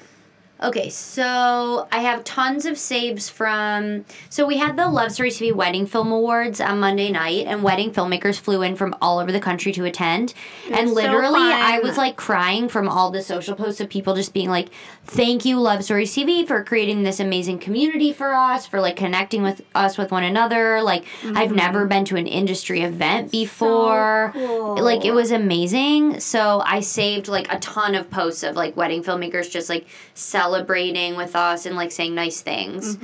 Okay, 0.60 0.88
so 0.88 1.86
I 1.92 2.00
have 2.00 2.24
tons 2.24 2.66
of 2.66 2.76
saves 2.76 3.28
from. 3.28 4.04
So 4.28 4.44
we 4.44 4.56
had 4.56 4.76
the 4.76 4.88
Love 4.88 5.12
Story 5.12 5.30
TV 5.30 5.52
Wedding 5.54 5.86
Film 5.86 6.10
Awards 6.10 6.60
on 6.60 6.80
Monday 6.80 7.12
night, 7.12 7.46
and 7.46 7.62
wedding 7.62 7.92
filmmakers 7.92 8.40
flew 8.40 8.62
in 8.62 8.74
from 8.74 8.96
all 9.00 9.20
over 9.20 9.30
the 9.30 9.38
country 9.38 9.70
to 9.72 9.84
attend. 9.84 10.34
and 10.72 10.88
so 10.88 10.94
literally, 10.94 11.40
I 11.40 11.78
was 11.78 11.96
like 11.96 12.16
crying 12.16 12.68
from 12.68 12.88
all 12.88 13.12
the 13.12 13.22
social 13.22 13.54
posts 13.54 13.80
of 13.80 13.88
people 13.88 14.16
just 14.16 14.34
being 14.34 14.50
like, 14.50 14.70
"Thank 15.04 15.44
you, 15.44 15.60
Love 15.60 15.84
Story 15.84 16.06
TV, 16.06 16.44
for 16.44 16.64
creating 16.64 17.04
this 17.04 17.20
amazing 17.20 17.60
community 17.60 18.12
for 18.12 18.34
us, 18.34 18.66
for 18.66 18.80
like 18.80 18.96
connecting 18.96 19.44
with 19.44 19.62
us 19.76 19.96
with 19.96 20.10
one 20.10 20.24
another. 20.24 20.82
Like, 20.82 21.04
I've 21.36 21.52
never 21.52 21.86
been 21.86 22.04
to 22.06 22.16
an 22.16 22.26
industry 22.26 22.80
event 22.80 23.30
before. 23.30 24.32
cool. 24.34 24.76
Like, 24.82 25.04
it 25.04 25.12
was 25.12 25.30
amazing. 25.30 26.18
So 26.18 26.62
I 26.66 26.80
saved 26.80 27.28
like 27.28 27.52
a 27.52 27.60
ton 27.60 27.94
of 27.94 28.10
posts 28.10 28.42
of 28.42 28.56
like 28.56 28.76
wedding 28.76 29.04
filmmakers 29.04 29.48
just 29.48 29.68
like 29.68 29.86
celebrating 30.52 31.16
with 31.16 31.36
us 31.36 31.66
and 31.66 31.76
like 31.76 31.92
saying 31.92 32.14
nice 32.14 32.40
things. 32.40 32.96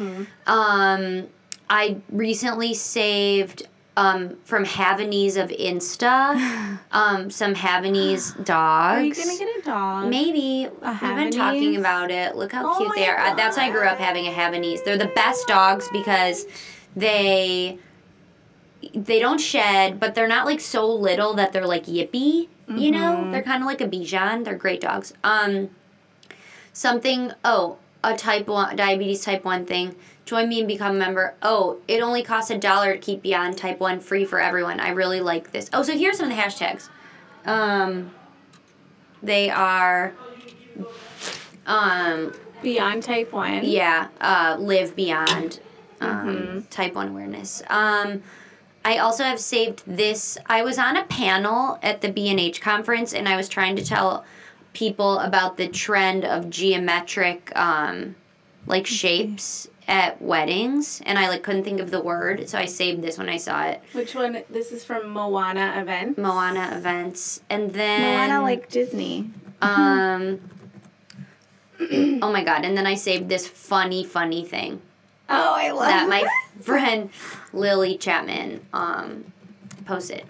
Um, 0.46 1.26
I 1.68 1.96
recently 2.10 2.74
saved 2.74 3.68
um, 3.96 4.36
from 4.44 4.64
Havanese 4.64 5.36
of 5.42 5.50
Insta 5.50 6.78
um, 6.92 7.30
some 7.30 7.54
Havanese 7.54 8.44
dogs. 8.44 8.98
Are 8.98 9.04
you 9.04 9.14
gonna 9.14 9.38
get 9.38 9.58
a 9.58 9.62
dog? 9.62 10.08
Maybe 10.08 10.68
we've 10.82 11.00
been 11.00 11.30
talking 11.30 11.76
about 11.76 12.10
it. 12.10 12.34
Look 12.36 12.52
how 12.52 12.72
Oh 12.74 12.78
cute 12.78 12.92
they 12.96 13.06
are. 13.06 13.18
Uh, 13.18 13.34
That's 13.34 13.56
why 13.56 13.66
I 13.66 13.70
grew 13.70 13.84
up 13.86 13.98
having 13.98 14.26
a 14.26 14.30
Havanese. 14.30 14.84
They're 14.84 14.98
the 14.98 15.12
best 15.14 15.46
dogs 15.46 15.88
because 15.92 16.46
they 16.96 17.78
they 18.94 19.18
don't 19.20 19.40
shed, 19.40 19.98
but 20.00 20.14
they're 20.14 20.28
not 20.28 20.44
like 20.44 20.60
so 20.60 20.86
little 20.92 21.34
that 21.34 21.52
they're 21.52 21.66
like 21.66 21.84
yippy. 21.86 22.48
You 22.66 22.90
know, 22.92 23.16
Mm-hmm. 23.18 23.30
they're 23.30 23.42
kind 23.42 23.62
of 23.62 23.66
like 23.66 23.82
a 23.82 23.86
Bichon. 23.86 24.42
They're 24.44 24.54
great 24.56 24.80
dogs. 24.80 25.12
Um, 25.22 25.68
something. 26.74 27.32
Oh, 27.42 27.78
a 28.02 28.14
type 28.14 28.46
one 28.48 28.76
diabetes 28.76 29.24
type 29.24 29.44
one 29.44 29.64
thing. 29.64 29.96
Join 30.26 30.48
me 30.50 30.58
and 30.58 30.68
become 30.68 30.96
a 30.96 30.98
member. 30.98 31.34
Oh, 31.42 31.78
it 31.88 32.02
only 32.02 32.22
costs 32.22 32.50
a 32.50 32.58
dollar 32.58 32.92
to 32.92 32.98
keep 32.98 33.22
Beyond 33.22 33.56
Type 33.56 33.80
One 33.80 34.00
free 34.00 34.24
for 34.26 34.40
everyone. 34.40 34.80
I 34.80 34.90
really 34.90 35.20
like 35.20 35.52
this. 35.52 35.70
Oh, 35.72 35.82
so 35.82 35.96
here's 35.96 36.18
some 36.18 36.30
of 36.30 36.36
the 36.36 36.42
hashtags. 36.42 36.88
Um, 37.46 38.10
they 39.22 39.48
are. 39.48 40.12
Um, 41.66 42.32
Beyond 42.62 43.02
type 43.02 43.32
one. 43.32 43.64
yeah, 43.64 44.08
uh, 44.20 44.56
live 44.58 44.96
beyond 44.96 45.60
um, 46.00 46.66
type 46.70 46.94
1 46.94 47.08
awareness. 47.08 47.62
Um, 47.68 48.22
I 48.84 48.98
also 48.98 49.24
have 49.24 49.38
saved 49.40 49.82
this. 49.86 50.36
I 50.46 50.62
was 50.62 50.78
on 50.78 50.96
a 50.96 51.04
panel 51.04 51.78
at 51.82 52.00
the 52.00 52.10
B&H 52.10 52.60
conference 52.60 53.12
and 53.14 53.28
I 53.28 53.36
was 53.36 53.48
trying 53.48 53.76
to 53.76 53.84
tell 53.84 54.24
people 54.74 55.18
about 55.20 55.56
the 55.56 55.68
trend 55.68 56.24
of 56.24 56.50
geometric 56.50 57.50
um, 57.56 58.14
like 58.66 58.86
shapes 58.86 59.68
at 59.86 60.20
weddings 60.20 61.02
and 61.04 61.18
I 61.18 61.28
like 61.28 61.42
couldn't 61.42 61.64
think 61.64 61.80
of 61.80 61.90
the 61.90 62.00
word 62.00 62.48
so 62.48 62.58
I 62.58 62.64
saved 62.64 63.02
this 63.02 63.16
when 63.16 63.28
I 63.28 63.36
saw 63.38 63.64
it. 63.64 63.80
Which 63.92 64.14
one? 64.14 64.42
This 64.50 64.72
is 64.72 64.84
from 64.84 65.08
Moana 65.10 65.74
event. 65.80 66.18
Moana 66.18 66.76
events 66.76 67.40
and 67.48 67.72
then 67.72 68.28
Moana 68.28 68.42
like 68.42 68.68
Disney. 68.68 69.30
um 69.62 70.40
oh 71.80 72.32
my 72.32 72.44
god 72.44 72.64
and 72.64 72.76
then 72.76 72.86
I 72.86 72.94
saved 72.94 73.28
this 73.28 73.46
funny 73.46 74.04
funny 74.04 74.44
thing. 74.44 74.82
Oh, 75.28 75.54
I 75.56 75.70
love 75.70 75.86
that 75.86 76.08
my 76.08 76.26
friend 76.60 77.10
Lily 77.52 77.96
Chapman 77.96 78.66
um, 78.72 79.32
posted. 79.86 80.24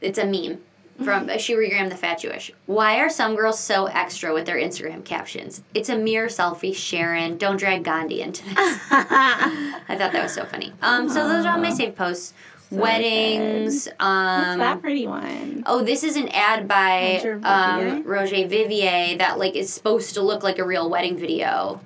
It's 0.00 0.18
a 0.18 0.26
meme 0.26 0.60
from 1.04 1.28
she 1.38 1.54
regrammed 1.54 1.90
the 1.90 1.96
fat 1.96 2.20
Jewish. 2.20 2.50
Why 2.66 2.98
are 2.98 3.08
some 3.10 3.34
girls 3.34 3.58
so 3.58 3.86
extra 3.86 4.32
with 4.34 4.46
their 4.46 4.56
Instagram 4.56 5.04
captions? 5.04 5.62
It's 5.74 5.88
a 5.88 5.96
mere 5.96 6.26
selfie, 6.26 6.74
Sharon. 6.74 7.38
Don't 7.38 7.56
drag 7.56 7.82
Gandhi 7.84 8.20
into 8.22 8.44
this. 8.44 8.54
I 8.90 9.82
thought 9.96 10.12
that 10.12 10.22
was 10.22 10.32
so 10.34 10.44
funny. 10.44 10.72
Um, 10.82 11.08
so 11.08 11.26
those 11.28 11.44
are 11.46 11.52
all 11.54 11.58
my 11.60 11.72
saved 11.72 11.96
posts. 11.96 12.34
Weddings. 12.70 13.84
What's 13.86 13.96
Um, 14.00 14.58
that 14.60 14.80
pretty 14.80 15.06
one? 15.06 15.62
Oh, 15.66 15.82
this 15.82 16.02
is 16.02 16.16
an 16.16 16.28
ad 16.28 16.66
by 16.66 17.16
Roger 17.16 17.34
um, 17.44 17.80
Vivier? 17.80 18.02
Roger 18.06 18.36
Vivier 18.48 19.18
that 19.18 19.38
like 19.38 19.54
is 19.56 19.72
supposed 19.72 20.14
to 20.14 20.22
look 20.22 20.42
like 20.42 20.58
a 20.58 20.64
real 20.64 20.88
wedding 20.88 21.16
video. 21.18 21.80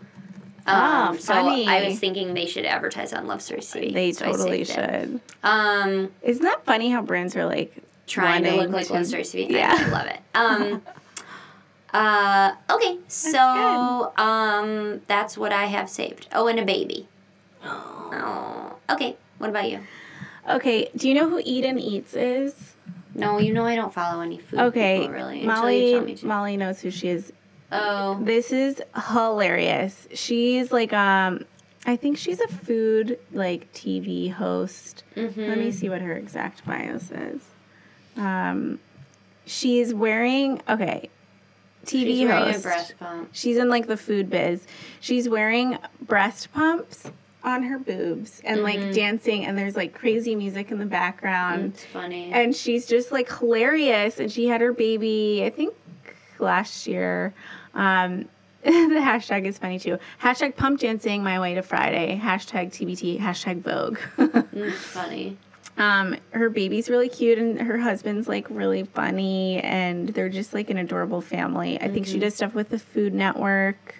Oh, 0.68 0.72
Um, 0.72 1.18
so 1.18 1.34
funny. 1.34 1.66
I 1.66 1.88
was 1.88 1.98
thinking 1.98 2.34
they 2.34 2.46
should 2.46 2.64
advertise 2.64 3.12
on 3.12 3.26
Love 3.26 3.42
Story 3.42 3.60
TV. 3.60 3.92
They 3.94 4.12
so 4.12 4.26
totally 4.26 4.64
should. 4.64 5.20
Um, 5.42 6.10
Isn't 6.22 6.42
that 6.44 6.64
funny 6.64 6.90
how 6.90 7.02
brands 7.02 7.34
are 7.36 7.46
like 7.46 7.76
trying 8.06 8.42
to 8.44 8.50
look 8.50 8.58
wanting 8.58 8.72
like 8.72 8.90
Love 8.90 9.06
Story 9.06 9.22
TV. 9.22 9.50
Yeah. 9.50 9.74
I, 9.76 9.84
I 9.84 9.88
love 9.88 10.06
it. 10.06 10.20
Um, 10.34 10.82
uh, 11.92 12.52
okay, 12.70 12.98
so 13.08 14.12
um, 14.16 15.00
that's 15.06 15.36
what 15.38 15.52
I 15.52 15.66
have 15.66 15.88
saved. 15.88 16.28
Oh, 16.32 16.46
and 16.48 16.58
a 16.58 16.64
baby. 16.64 17.08
Oh, 17.64 18.76
okay. 18.90 19.16
What 19.38 19.50
about 19.50 19.70
you? 19.70 19.80
Okay, 20.48 20.90
do 20.96 21.08
you 21.08 21.14
know 21.14 21.28
who 21.28 21.40
Eden 21.44 21.78
Eats 21.78 22.14
is? 22.14 22.74
No, 23.14 23.38
you 23.38 23.52
know 23.52 23.64
I 23.64 23.74
don't 23.76 23.92
follow 23.92 24.20
any 24.22 24.38
food 24.38 24.60
Okay, 24.60 25.00
people 25.00 25.14
really 25.14 25.42
until 25.42 25.70
you 25.70 25.90
tell 25.92 26.00
me 26.00 26.06
Molly. 26.06 26.14
to. 26.16 26.26
Molly 26.26 26.56
knows 26.56 26.80
who 26.80 26.90
she 26.90 27.08
is. 27.08 27.32
oh, 27.72 28.18
This 28.22 28.52
is 28.52 28.80
hilarious. 29.08 30.06
She's 30.14 30.70
like 30.70 30.92
um, 30.92 31.44
I 31.86 31.96
think 31.96 32.18
she's 32.18 32.40
a 32.40 32.48
food 32.48 33.18
like 33.32 33.72
TV 33.72 34.30
host. 34.32 35.02
mm-hmm. 35.16 35.40
Let 35.40 35.58
me 35.58 35.72
see 35.72 35.88
what 35.88 36.00
her 36.02 36.12
exact 36.14 36.64
bio 36.66 36.98
says. 36.98 37.40
Um, 38.16 38.78
she's 39.46 39.92
wearing 39.94 40.60
okay. 40.68 41.10
TV 41.84 42.06
She's 42.06 42.28
wearing 42.28 42.52
host. 42.52 42.62
breast 42.64 42.94
pump. 42.98 43.28
She's 43.32 43.56
in 43.58 43.68
like 43.68 43.86
the 43.86 43.96
food 43.96 44.28
biz. 44.28 44.66
She's 45.00 45.28
wearing 45.28 45.78
breast 46.02 46.52
pumps 46.52 47.10
on 47.44 47.62
her 47.62 47.78
boobs 47.78 48.40
and 48.44 48.58
Mm-hmm. 48.60 48.64
like 48.82 48.92
dancing, 48.94 49.44
and 49.44 49.56
there's 49.56 49.76
like 49.76 49.94
crazy 49.94 50.34
music 50.34 50.72
in 50.72 50.78
the 50.78 50.86
background. 50.86 51.74
It's 51.74 51.84
funny. 51.84 52.32
And 52.32 52.56
she's 52.56 52.86
just 52.86 53.12
like 53.12 53.30
hilarious. 53.38 54.18
And 54.18 54.32
she 54.32 54.48
had 54.48 54.60
her 54.62 54.72
baby, 54.72 55.42
I 55.46 55.50
think, 55.50 55.74
last 56.40 56.88
year. 56.88 57.32
Um, 57.74 58.28
the 58.64 58.70
hashtag 58.70 59.44
is 59.44 59.58
funny 59.58 59.78
too. 59.78 59.98
Hashtag 60.20 60.56
pump 60.56 60.80
dancing 60.80 61.22
my 61.22 61.38
way 61.38 61.54
to 61.54 61.62
Friday. 61.62 62.20
Hashtag 62.20 62.72
TBT. 62.72 63.20
Hashtag 63.20 63.60
Vogue. 63.60 63.98
it's 64.52 64.76
funny. 64.86 65.36
Um, 65.78 66.16
her 66.30 66.48
baby's 66.50 66.88
really 66.88 67.08
cute, 67.08 67.38
and 67.38 67.60
her 67.60 67.78
husband's 67.78 68.28
like 68.28 68.46
really 68.50 68.84
funny, 68.84 69.60
and 69.60 70.08
they're 70.10 70.28
just 70.28 70.54
like 70.54 70.70
an 70.70 70.78
adorable 70.78 71.20
family. 71.20 71.80
I 71.80 71.88
think 71.88 72.06
she 72.06 72.18
does 72.18 72.34
stuff 72.34 72.54
with 72.54 72.70
the 72.70 72.78
Food 72.78 73.12
Network. 73.14 73.96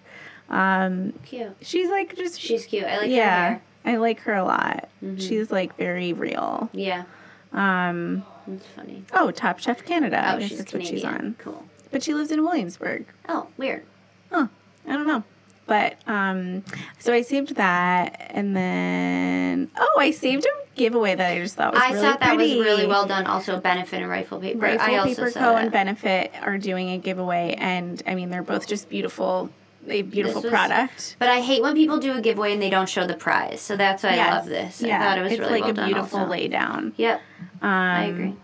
Um, 0.48 1.12
Cute. 1.24 1.56
she's 1.60 1.88
like 1.90 2.14
just 2.16 2.40
She's 2.40 2.66
cute. 2.66 2.84
I 2.84 2.98
like 2.98 3.00
her 3.00 3.06
yeah. 3.16 3.54
Mm-hmm. 3.54 3.88
I 3.88 3.96
like 3.96 4.20
her 4.20 4.34
a 4.34 4.44
lot. 4.44 4.88
She's 5.18 5.50
like 5.50 5.76
very 5.76 6.12
real. 6.12 6.70
Yeah, 6.72 7.04
Um, 7.52 8.24
it's 8.46 8.66
funny. 8.68 9.04
oh, 9.12 9.30
Top 9.32 9.58
Chef 9.58 9.84
Canada. 9.84 10.34
Oh, 10.36 10.40
she's 10.40 10.58
that's 10.58 10.72
what 10.72 10.82
Canadian. 10.82 10.96
she's 10.96 11.04
on. 11.04 11.34
Cool. 11.38 11.64
But 11.90 12.02
she 12.02 12.14
lives 12.14 12.30
in 12.30 12.42
Williamsburg. 12.44 13.06
Oh, 13.28 13.48
weird. 13.56 13.84
Huh. 14.30 14.46
I 14.88 14.92
don't 14.92 15.06
know. 15.06 15.24
But 15.66 15.96
um 16.06 16.62
so 17.00 17.12
I 17.12 17.22
saved 17.22 17.56
that 17.56 18.28
and 18.30 18.56
then 18.56 19.68
oh 19.76 19.96
I 19.98 20.12
saved 20.12 20.46
a 20.46 20.65
giveaway 20.76 21.14
that 21.14 21.32
I 21.32 21.38
just 21.40 21.56
thought 21.56 21.72
was 21.74 21.82
I 21.82 21.90
really 21.90 22.02
thought 22.02 22.20
that 22.20 22.34
pretty. 22.36 22.56
was 22.56 22.64
really 22.66 22.86
well 22.86 23.06
done. 23.06 23.26
Also, 23.26 23.58
Benefit 23.58 24.00
and 24.02 24.08
Rifle 24.10 24.38
Paper. 24.38 24.58
Rifle 24.58 24.94
I 24.94 24.98
also 24.98 25.24
Paper 25.26 25.30
Co. 25.32 25.56
and 25.56 25.72
Benefit 25.72 26.32
are 26.42 26.58
doing 26.58 26.90
a 26.90 26.98
giveaway 26.98 27.54
and 27.58 28.02
I 28.06 28.14
mean 28.14 28.30
they're 28.30 28.42
both 28.42 28.66
just 28.68 28.88
beautiful 28.88 29.50
A 29.88 30.02
beautiful 30.02 30.42
was- 30.42 30.50
product. 30.50 31.16
But 31.18 31.28
I 31.28 31.40
hate 31.40 31.62
when 31.62 31.74
people 31.74 31.98
do 31.98 32.12
a 32.16 32.20
giveaway 32.20 32.52
and 32.52 32.62
they 32.62 32.70
don't 32.70 32.88
show 32.88 33.06
the 33.06 33.14
prize. 33.16 33.60
So 33.60 33.76
that's 33.76 34.02
why 34.02 34.10
I 34.18 34.30
love 34.36 34.46
this. 34.46 34.80
Yeah. 34.82 35.00
I 35.00 35.04
thought 35.04 35.18
it 35.18 35.22
was 35.22 35.32
it's 35.32 35.40
really 35.40 35.52
like 35.54 35.62
well 35.62 35.70
a 35.70 35.74
done. 35.74 35.86
beautiful 35.88 36.18
also. 36.20 36.30
lay 36.30 36.48
down. 36.48 36.92
Yep, 36.96 37.20
Um, 37.62 37.70
I 37.70 38.04
agree. 38.04 38.34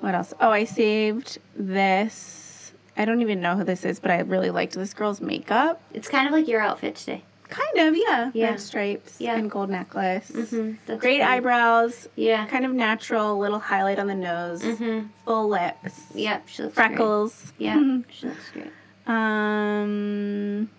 What 0.00 0.14
else? 0.14 0.34
Oh, 0.40 0.50
I 0.50 0.64
saved 0.64 1.38
this. 1.56 2.72
I 2.96 3.04
don't 3.04 3.22
even 3.22 3.40
know 3.40 3.56
who 3.56 3.64
this 3.64 3.84
is, 3.84 4.00
but 4.00 4.10
I 4.10 4.18
really 4.20 4.50
liked 4.50 4.74
this 4.74 4.92
girl's 4.94 5.20
makeup. 5.20 5.80
It's 5.94 6.08
kind 6.08 6.26
of 6.26 6.32
like 6.32 6.46
your 6.48 6.60
outfit 6.60 6.96
today. 6.96 7.22
Kind 7.52 7.88
of, 7.88 7.96
yeah. 7.96 8.30
Yeah. 8.32 8.50
Red 8.50 8.60
stripes 8.60 9.20
Yeah. 9.20 9.36
and 9.36 9.50
gold 9.50 9.68
necklace. 9.70 10.30
Mhm, 10.30 10.78
Great 10.86 11.00
great. 11.00 11.20
eyebrows. 11.22 12.08
Yeah. 12.16 12.46
Kind 12.46 12.64
of 12.64 12.72
natural, 12.72 13.38
little 13.38 13.58
highlight 13.58 13.98
on 13.98 14.06
the 14.06 14.14
nose. 14.14 14.62
Mhm. 14.62 15.08
Full 15.26 15.48
lips. 15.48 16.00
Yep. 16.14 16.48
She 16.48 16.62
looks 16.62 16.74
great. 16.74 16.86
Freckles. 16.88 17.52
Yeah. 17.58 17.98
She 18.10 18.26
looks 18.28 18.50
great. 18.52 18.72
Um. 19.06 20.70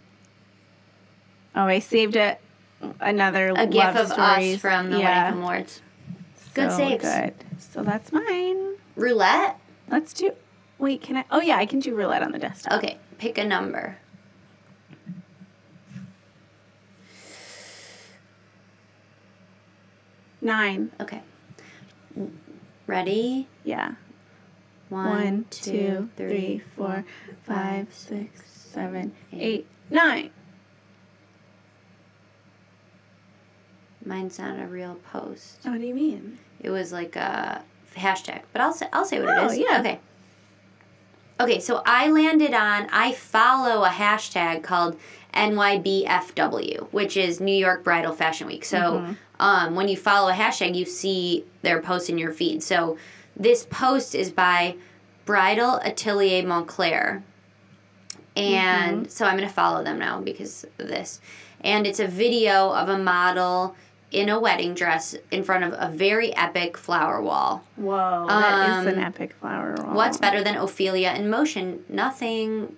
Oh, 1.55 1.65
I 1.65 1.79
saved 1.79 2.15
it. 2.15 2.39
Another 2.99 3.49
A 3.49 3.53
love 3.53 3.69
gift 3.69 3.95
of 3.95 4.07
stories. 4.07 4.55
us 4.55 4.61
from 4.61 4.89
the 4.89 4.99
yeah. 4.99 5.25
Wedding 5.25 5.41
Awards. 5.43 5.81
Good 6.53 6.71
so 6.71 6.77
saves. 6.77 7.03
Good. 7.03 7.33
So 7.59 7.83
that's 7.83 8.11
mine. 8.11 8.75
Roulette. 8.95 9.57
Let's 9.89 10.13
do. 10.13 10.31
Wait, 10.79 11.01
can 11.01 11.17
I? 11.17 11.25
Oh 11.31 11.39
yeah, 11.41 11.57
I 11.57 11.65
can 11.65 11.79
do 11.79 11.95
roulette 11.95 12.23
on 12.23 12.31
the 12.31 12.39
desktop. 12.39 12.73
Okay. 12.79 12.97
Pick 13.19 13.37
a 13.37 13.45
number. 13.45 13.97
Nine. 20.43 20.91
Okay. 20.99 21.21
Ready? 22.85 23.47
Yeah. 23.63 23.93
One, 24.89 25.09
One, 25.09 25.45
two, 25.49 26.09
three, 26.17 26.61
four, 26.75 27.03
five, 27.47 27.87
six, 27.91 28.43
seven, 28.45 29.13
eight, 29.31 29.65
nine. 29.89 30.29
Mine's 34.05 34.37
not 34.37 34.59
a 34.59 34.67
real 34.67 34.95
post. 35.11 35.59
Oh, 35.65 35.71
what 35.71 35.79
do 35.81 35.87
you 35.87 35.95
mean? 35.95 36.37
It 36.59 36.69
was 36.69 36.91
like 36.91 37.15
a 37.15 37.63
hashtag, 37.95 38.41
but 38.51 38.61
I'll 38.61 38.73
say 38.73 38.87
I'll 38.93 39.05
say 39.05 39.19
what 39.21 39.29
Oh, 39.37 39.45
it 39.47 39.53
is. 39.53 39.57
yeah. 39.59 39.79
Okay. 39.79 39.99
Okay, 41.39 41.59
so 41.59 41.81
I 41.85 42.09
landed 42.09 42.53
on 42.53 42.87
I 42.91 43.13
follow 43.13 43.83
a 43.83 43.89
hashtag 43.89 44.61
called 44.63 44.99
NYBFW, 45.33 46.87
which 46.91 47.17
is 47.17 47.39
New 47.39 47.55
York 47.55 47.83
Bridal 47.83 48.13
Fashion 48.13 48.47
Week. 48.47 48.65
So 48.65 48.77
Mm-hmm. 48.77 49.13
um, 49.39 49.75
when 49.75 49.87
you 49.87 49.97
follow 49.97 50.29
a 50.29 50.33
hashtag, 50.33 50.75
you 50.75 50.85
see 50.85 51.45
their 51.61 51.81
post 51.81 52.09
in 52.09 52.17
your 52.17 52.31
feed. 52.31 52.63
So 52.63 52.97
this 53.35 53.65
post 53.69 54.15
is 54.15 54.31
by 54.31 54.75
Bridal 55.25 55.79
Atelier 55.83 56.43
Montclair. 56.45 57.23
And 58.35 59.01
Mm-hmm. 59.01 59.09
so 59.09 59.25
I'm 59.25 59.37
going 59.37 59.47
to 59.47 59.53
follow 59.53 59.83
them 59.83 59.99
now 59.99 60.19
because 60.21 60.65
of 60.79 60.87
this. 60.87 61.19
And 61.61 61.85
it's 61.87 61.99
a 61.99 62.07
video 62.07 62.71
of 62.71 62.89
a 62.89 62.97
model 62.97 63.75
in 64.11 64.29
a 64.29 64.39
wedding 64.39 64.75
dress 64.75 65.15
in 65.31 65.43
front 65.43 65.63
of 65.63 65.73
a 65.75 65.89
very 65.95 66.35
epic 66.35 66.77
flower 66.77 67.21
wall. 67.21 67.63
Whoa, 67.77 68.25
that 68.27 68.79
is 68.81 68.85
an 68.85 68.99
Um, 68.99 69.05
epic 69.05 69.33
flower 69.33 69.75
wall. 69.77 69.95
What's 69.95 70.17
better 70.17 70.43
than 70.43 70.55
Ophelia 70.55 71.13
in 71.13 71.29
motion? 71.29 71.83
Nothing. 71.89 72.75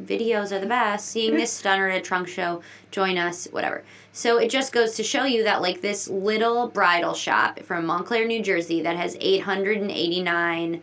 Videos 0.00 0.52
are 0.52 0.58
the 0.58 0.66
best. 0.66 1.08
Seeing 1.08 1.34
this 1.36 1.52
stunner 1.52 1.88
at 1.88 1.98
a 1.98 2.02
trunk 2.02 2.28
show, 2.28 2.62
join 2.90 3.16
us, 3.18 3.46
whatever. 3.50 3.82
So 4.12 4.38
it 4.38 4.50
just 4.50 4.72
goes 4.72 4.94
to 4.96 5.02
show 5.02 5.24
you 5.24 5.44
that 5.44 5.62
like 5.62 5.80
this 5.80 6.08
little 6.08 6.68
bridal 6.68 7.14
shop 7.14 7.60
from 7.60 7.86
Montclair, 7.86 8.26
New 8.26 8.42
Jersey, 8.42 8.82
that 8.82 8.96
has 8.96 9.16
889 9.20 10.82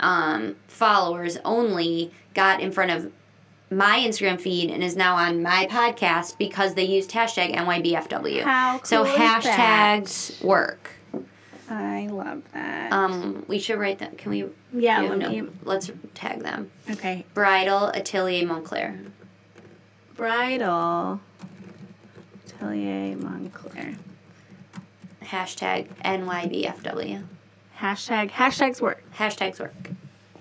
um, 0.00 0.56
followers 0.66 1.38
only, 1.44 2.10
got 2.34 2.60
in 2.60 2.72
front 2.72 2.90
of 2.90 3.12
my 3.70 3.98
Instagram 3.98 4.40
feed 4.40 4.70
and 4.70 4.82
is 4.82 4.96
now 4.96 5.16
on 5.16 5.42
my 5.42 5.66
podcast 5.70 6.38
because 6.38 6.74
they 6.74 6.84
used 6.84 7.10
hashtag 7.10 7.54
NYBFW. 7.54 8.42
How 8.42 8.80
so 8.82 9.04
cool 9.04 9.16
that? 9.16 9.42
hashtags 9.42 10.42
work. 10.42 10.90
I 11.70 12.08
love 12.08 12.42
that. 12.52 12.92
Um, 12.92 13.44
we 13.48 13.58
should 13.58 13.78
write 13.78 13.98
that. 14.00 14.18
Can 14.18 14.30
we? 14.30 14.44
yeah, 14.72 15.02
you 15.02 15.08
let 15.08 15.18
know, 15.18 15.28
me- 15.30 15.48
let's 15.62 15.90
tag 16.14 16.40
them. 16.42 16.70
Okay. 16.90 17.24
Bridal 17.34 17.88
Atelier 17.94 18.46
Montclair. 18.46 18.98
Bridal. 20.16 21.20
Atelier 22.46 23.16
Montclair. 23.16 23.94
Hashtag 25.22 25.88
NYBFW. 26.04 27.24
Hashtag 27.78 28.30
hashtags 28.30 28.80
work. 28.80 29.02
Hashtags 29.16 29.58
work. 29.58 29.74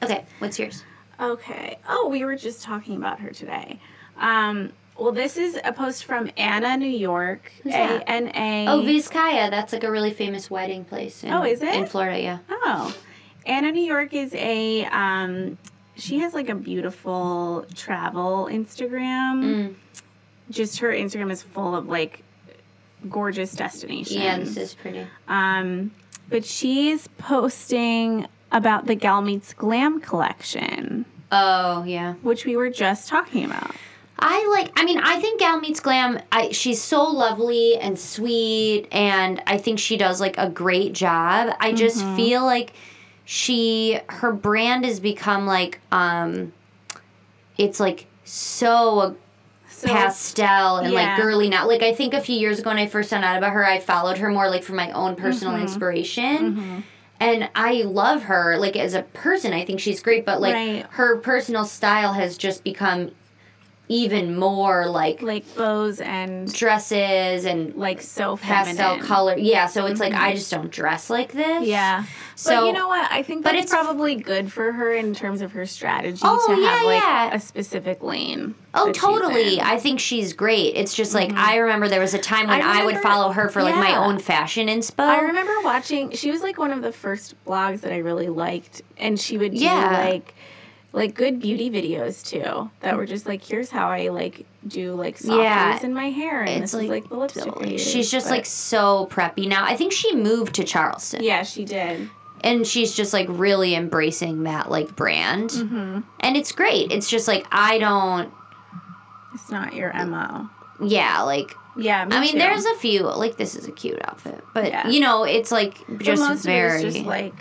Okay, 0.03 0.25
what's 0.39 0.59
yours? 0.59 0.83
Okay. 1.19 1.77
Oh, 1.87 2.09
we 2.09 2.25
were 2.25 2.35
just 2.35 2.61
talking 2.61 2.97
about 2.97 3.19
her 3.21 3.29
today. 3.31 3.79
Um, 4.17 4.73
well, 4.97 5.11
this 5.11 5.37
is 5.37 5.57
a 5.63 5.73
post 5.73 6.05
from 6.05 6.29
Anna, 6.37 6.77
New 6.77 6.85
York. 6.87 7.51
Who's 7.63 7.73
A 7.73 7.77
that? 7.77 8.03
N 8.09 8.27
A. 8.35 8.67
Oh, 8.69 8.81
Vizcaya. 8.81 9.49
That's 9.49 9.73
like 9.73 9.83
a 9.83 9.91
really 9.91 10.11
famous 10.13 10.49
wedding 10.49 10.85
place. 10.85 11.23
In, 11.23 11.31
Oh, 11.33 11.43
is 11.43 11.61
it? 11.61 11.73
In 11.75 11.85
Florida, 11.85 12.19
yeah. 12.21 12.37
Oh, 12.49 12.95
Anna 13.45 13.71
New 13.71 13.83
York 13.83 14.13
is 14.13 14.33
a 14.35 14.85
um, 14.85 15.57
she 15.95 16.19
has 16.19 16.33
like 16.33 16.49
a 16.49 16.55
beautiful 16.55 17.65
travel 17.75 18.47
Instagram. 18.51 19.43
Mm. 19.43 19.75
Just 20.49 20.79
her 20.79 20.89
Instagram 20.91 21.31
is 21.31 21.41
full 21.41 21.75
of 21.75 21.87
like 21.87 22.23
gorgeous 23.09 23.53
destinations. 23.53 24.15
Yeah, 24.15 24.37
this 24.39 24.55
is 24.57 24.73
pretty. 24.75 25.05
Um, 25.27 25.91
but 26.29 26.45
she's 26.45 27.07
posting 27.17 28.27
about 28.51 28.85
the 28.85 28.95
Gal 28.95 29.21
Meets 29.21 29.53
Glam 29.53 29.99
collection, 29.99 31.05
Oh, 31.31 31.83
yeah. 31.83 32.13
which 32.21 32.45
we 32.45 32.55
were 32.55 32.69
just 32.69 33.07
talking 33.09 33.43
about. 33.45 33.75
I 34.25 34.47
like. 34.57 34.71
I 34.77 34.85
mean, 34.85 34.99
I 34.99 35.19
think 35.19 35.39
Gal 35.41 35.59
Meets 35.59 35.81
Glam. 35.81 36.17
I 36.31 36.51
she's 36.53 36.81
so 36.81 37.03
lovely 37.03 37.75
and 37.75 37.99
sweet, 37.99 38.87
and 38.91 39.41
I 39.45 39.57
think 39.57 39.79
she 39.79 39.97
does 39.97 40.21
like 40.21 40.37
a 40.37 40.49
great 40.49 40.93
job. 40.93 41.53
I 41.59 41.73
just 41.73 41.97
Mm-hmm. 41.97 42.15
feel 42.15 42.45
like 42.45 42.71
she 43.25 43.99
her 44.07 44.31
brand 44.31 44.85
has 44.85 45.01
become 45.01 45.45
like 45.45 45.81
um, 45.91 46.53
it's 47.57 47.79
like 47.81 48.07
so 48.23 49.17
So 49.69 49.87
pastel 49.89 50.77
and 50.77 50.93
yeah. 50.93 51.15
like 51.15 51.21
girly 51.21 51.49
now. 51.49 51.67
Like 51.67 51.81
I 51.83 51.93
think 51.93 52.13
a 52.13 52.21
few 52.21 52.37
years 52.39 52.59
ago 52.59 52.69
when 52.69 52.77
I 52.79 52.87
first 52.87 53.09
found 53.09 53.25
out 53.25 53.37
about 53.37 53.51
her, 53.51 53.65
I 53.65 53.79
followed 53.79 54.19
her 54.19 54.29
more 54.29 54.49
like 54.49 54.63
for 54.63 54.73
my 54.73 54.89
own 54.91 55.17
personal 55.17 55.53
Mm-hmm. 55.55 55.63
inspiration. 55.63 56.83
And 57.19 57.49
I 57.55 57.83
love 57.83 58.23
her 58.23 58.57
like 58.57 58.75
as 58.77 58.93
a 58.93 59.01
person. 59.03 59.51
I 59.53 59.65
think 59.65 59.79
she's 59.81 60.01
great, 60.01 60.25
but 60.25 60.39
like 60.41 60.53
Right. 60.53 60.85
her 60.91 61.17
personal 61.17 61.65
style 61.65 62.13
has 62.13 62.37
just 62.37 62.63
become 62.63 63.11
even 63.93 64.35
more 64.35 64.87
like 64.87 65.21
like 65.21 65.55
bows 65.55 66.01
and 66.01 66.51
dresses 66.51 67.45
and 67.45 67.75
like 67.75 68.01
so 68.01 68.35
pastel 68.37 68.75
feminine. 68.75 69.05
color. 69.05 69.37
Yeah, 69.37 69.67
so 69.67 69.85
it's 69.85 69.99
like 69.99 70.13
I 70.13 70.29
mm-hmm. 70.29 70.35
just 70.37 70.49
don't 70.49 70.71
dress 70.71 71.11
like 71.11 71.31
this. 71.31 71.67
Yeah. 71.67 72.05
So 72.35 72.61
but 72.61 72.65
you 72.65 72.73
know 72.73 72.87
what? 72.87 73.11
I 73.11 73.21
think 73.21 73.43
but 73.43 73.53
it's- 73.53 73.69
probably 73.69 74.15
good 74.15 74.51
for 74.51 74.71
her 74.71 74.91
in 74.91 75.13
terms 75.13 75.41
of 75.41 75.51
her 75.51 75.67
strategy 75.67 76.21
Oh, 76.23 76.43
to 76.47 76.53
have 76.53 76.81
yeah, 76.81 76.87
like 76.87 77.03
yeah. 77.03 77.35
a 77.35 77.39
specific 77.39 78.01
lane. 78.01 78.55
Oh, 78.73 78.91
totally. 78.91 79.61
I 79.61 79.77
think 79.77 79.99
she's 79.99 80.33
great. 80.33 80.75
It's 80.75 80.95
just 80.95 81.13
like 81.13 81.29
mm-hmm. 81.29 81.37
I 81.37 81.57
remember 81.57 81.87
there 81.87 82.01
was 82.01 82.15
a 82.15 82.19
time 82.19 82.47
when 82.47 82.63
I 82.63 82.81
I, 82.81 82.85
would 82.85 82.97
follow 82.97 83.31
her 83.31 83.47
for 83.49 83.61
like 83.61 83.75
my 83.75 83.95
own 83.95 84.17
fashion 84.17 84.69
inspo. 84.69 85.03
I 85.03 85.21
remember 85.21 85.53
watching. 85.63 86.11
She 86.11 86.31
was 86.31 86.41
like 86.41 86.57
one 86.57 86.71
of 86.71 86.81
the 86.81 86.91
first 86.91 87.35
blogs 87.45 87.81
that 87.81 87.93
I 87.93 87.97
really 87.99 88.29
liked, 88.29 88.81
and 88.97 89.19
she 89.19 89.37
would 89.37 89.51
do 89.51 89.59
Yeah. 89.59 89.91
like 89.91 90.33
like 90.93 91.13
good 91.15 91.39
beauty 91.41 91.69
videos 91.69 92.23
too. 92.25 92.69
That 92.79 92.95
were 92.95 93.05
just 93.05 93.25
like, 93.25 93.43
here's 93.43 93.69
how 93.69 93.89
I 93.89 94.07
like 94.09 94.45
do 94.65 94.93
like 94.93 95.17
soft 95.17 95.41
Yeah. 95.41 95.83
in 95.83 95.93
my 95.93 96.09
hair, 96.11 96.41
and 96.41 96.63
It's 96.63 96.71
this 96.71 96.81
is 96.83 96.87
like 96.89 97.09
the 97.09 97.15
lipstick. 97.17 97.43
Totally. 97.43 97.77
She's 97.77 98.09
just 98.09 98.27
but- 98.27 98.31
like 98.37 98.45
so 98.45 99.07
preppy 99.11 99.47
now. 99.47 99.65
I 99.65 99.75
think 99.75 99.91
she 99.91 100.15
moved 100.15 100.53
to 100.55 100.63
Charleston. 100.63 101.21
yeah, 101.23 101.43
she 101.43 101.65
did. 101.65 102.09
and 102.41 102.65
she's 102.67 102.93
just 102.93 103.11
like 103.13 103.27
really 103.29 103.73
embracing 103.75 104.43
that 104.43 104.69
like 104.69 104.95
brand 104.95 105.49
Mm-hmm. 105.51 105.99
and 106.19 106.35
it's 106.37 106.51
great 106.51 106.91
it's 106.91 107.09
just 107.09 107.25
like 107.25 107.47
i 107.53 107.77
don't 107.77 108.29
It's 109.33 109.49
not 109.49 109.73
your 109.73 109.93
mo. 110.05 110.49
yeah 110.83 111.21
like 111.21 111.55
Yeah, 111.77 112.03
me 112.05 112.15
i 112.15 112.19
mean 112.19 112.33
too. 112.33 112.39
there's 112.39 112.65
a 112.65 112.75
few 112.75 113.03
like 113.03 113.37
this 113.37 113.55
is 113.55 113.65
a 113.67 113.71
cute 113.71 113.97
outfit 114.03 114.43
but 114.53 114.65
Yeah. 114.67 114.89
you 114.89 114.99
know 114.99 115.23
it's 115.23 115.51
like 115.53 115.77
just 115.99 116.43
very 116.43 116.79
of 116.79 116.83
it 116.83 116.87
is 116.87 116.93
just 116.95 117.05
like 117.05 117.33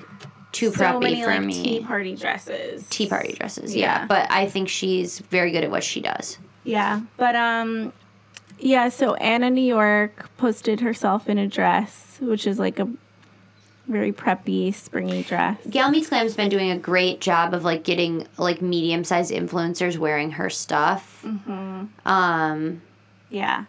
too 0.52 0.70
so 0.70 0.80
preppy 0.84 1.00
many 1.02 1.22
for 1.22 1.30
like 1.30 1.42
me 1.42 1.62
tea 1.64 1.80
party 1.80 2.14
dresses. 2.14 2.86
tea 2.88 3.08
party 3.08 3.32
dresses 3.32 3.74
yeah. 3.74 4.00
Yeah. 4.00 4.06
but 4.06 4.30
i 4.30 4.46
think 4.46 4.68
she's 4.68 5.18
very 5.18 5.50
good 5.50 5.64
at 5.64 5.70
what 5.70 5.82
she 5.82 6.00
does 6.00 6.38
Yeah, 6.64 7.00
but 7.16 7.34
um, 7.34 7.92
yeah. 8.60 8.88
So 8.90 9.14
Anna 9.14 9.50
New 9.50 9.66
York 9.66 10.28
posted 10.36 10.78
herself 10.80 11.28
in 11.28 11.36
a 11.38 11.48
dress, 11.48 12.18
which 12.20 12.46
is 12.46 12.60
like 12.60 12.78
a 12.78 12.86
very 13.88 14.12
preppy, 14.12 14.72
springy 14.72 15.24
dress. 15.24 15.58
Gal 15.68 15.90
Meets 15.90 16.08
Glam's 16.08 16.36
been 16.36 16.48
doing 16.48 16.70
a 16.70 16.78
great 16.78 17.20
job 17.20 17.52
of 17.52 17.64
like 17.64 17.82
getting 17.82 18.28
like 18.38 18.62
medium 18.62 19.02
sized 19.02 19.32
influencers 19.32 19.98
wearing 19.98 20.30
her 20.32 20.48
stuff. 20.48 21.24
Mm-hmm. 21.26 21.86
Um, 22.08 22.80
Yeah. 23.28 23.64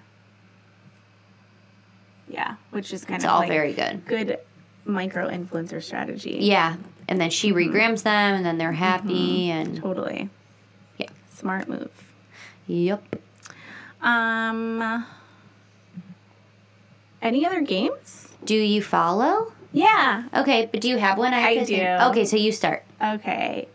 Yeah, 2.30 2.56
which 2.72 2.93
is 2.93 3.06
kind 3.06 3.15
it's 3.15 3.26
of 3.26 3.32
all 3.32 3.39
like 3.39 3.50
very 3.50 3.74
good. 3.74 4.06
good 4.06 4.39
micro 4.86 5.30
influencer 5.30 5.82
strategy. 5.82 6.38
Yeah, 6.41 6.76
and 7.08 7.19
then 7.19 7.30
she 7.30 7.52
Mm-hmm. 7.52 7.74
regrams 7.76 8.04
them, 8.04 8.36
and 8.36 8.46
then 8.46 8.58
they're 8.58 8.72
happy, 8.74 9.50
and 9.50 9.80
totally. 9.82 10.30
Yeah. 10.98 11.08
smart 11.34 11.67
move. 11.67 11.89
yep. 12.67 13.04
Um, 14.02 15.06
any 17.22 17.46
other 17.46 17.62
games? 17.62 18.30
Do 18.43 18.56
you 18.56 18.82
follow? 18.82 19.54
Yeah. 19.72 20.24
Okay, 20.36 20.67
but 20.72 20.82
do 20.82 20.89
you 20.89 20.98
have 20.98 21.17
one? 21.17 21.34
I 21.34 21.39
have 21.39 21.54
to 21.54 21.65
do. 21.65 21.76
think- 21.78 22.02
Okay, 22.04 22.26
so 22.26 22.36
you 22.36 22.52
start. 22.52 22.84
Okay. 23.02 23.67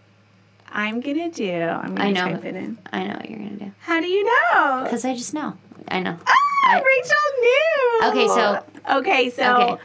I'm 0.71 1.01
gonna 1.01 1.31
do. 1.31 1.51
I'm 1.51 1.94
gonna 1.94 2.09
I 2.09 2.12
know. 2.12 2.25
type 2.35 2.44
it 2.44 2.55
in. 2.55 2.77
I 2.92 3.05
know 3.05 3.14
what 3.14 3.29
you're 3.31 3.38
gonna 3.38 3.57
do 3.57 3.73
How 3.81 4.01
do 4.01 4.07
you 4.07 4.23
know? 4.25 4.83
because 4.85 5.05
I 5.07 5.14
just 5.14 5.33
know. 5.33 5.55
I 5.88 6.01
know. 6.01 6.16
I- 6.27 6.75
Rachel 6.75 7.31
knew. 7.40 8.11
Okay, 8.11 8.29
so- 8.29 8.64
okay, 8.99 9.31
so 9.31 9.57
Okay. 9.57 9.83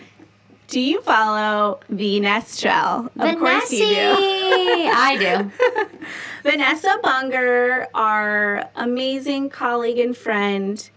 Do 0.68 0.80
you 0.80 1.02
follow 1.02 1.80
the 1.90 2.20
Nest 2.20 2.60
Shell? 2.60 3.12
Of 3.18 3.38
course 3.38 3.72
you 3.72 3.86
do. 3.86 4.16
I 4.96 5.18
do. 5.20 5.98
Vanessa 6.50 6.98
Bunger, 7.04 7.88
our 7.94 8.70
amazing 8.76 9.50
colleague 9.50 10.00
and 10.00 10.16
friend, 10.16 10.90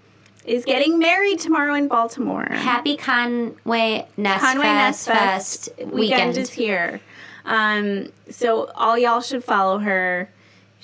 is 0.44 0.64
getting 0.64 0.98
married 0.98 1.40
tomorrow 1.40 1.74
in 1.74 1.88
Baltimore. 1.88 2.46
Happy 2.50 2.96
Conway 2.96 4.06
Nest 4.16 4.44
Conway 4.44 4.64
Fest, 4.64 5.08
Nest 5.08 5.18
Fest 5.18 5.68
weekend. 5.78 5.92
weekend. 5.92 6.36
is 6.38 6.50
here. 6.50 7.00
Um, 7.44 8.12
so 8.30 8.66
all 8.74 8.98
y'all 8.98 9.20
should 9.20 9.44
follow 9.44 9.78
her. 9.78 10.28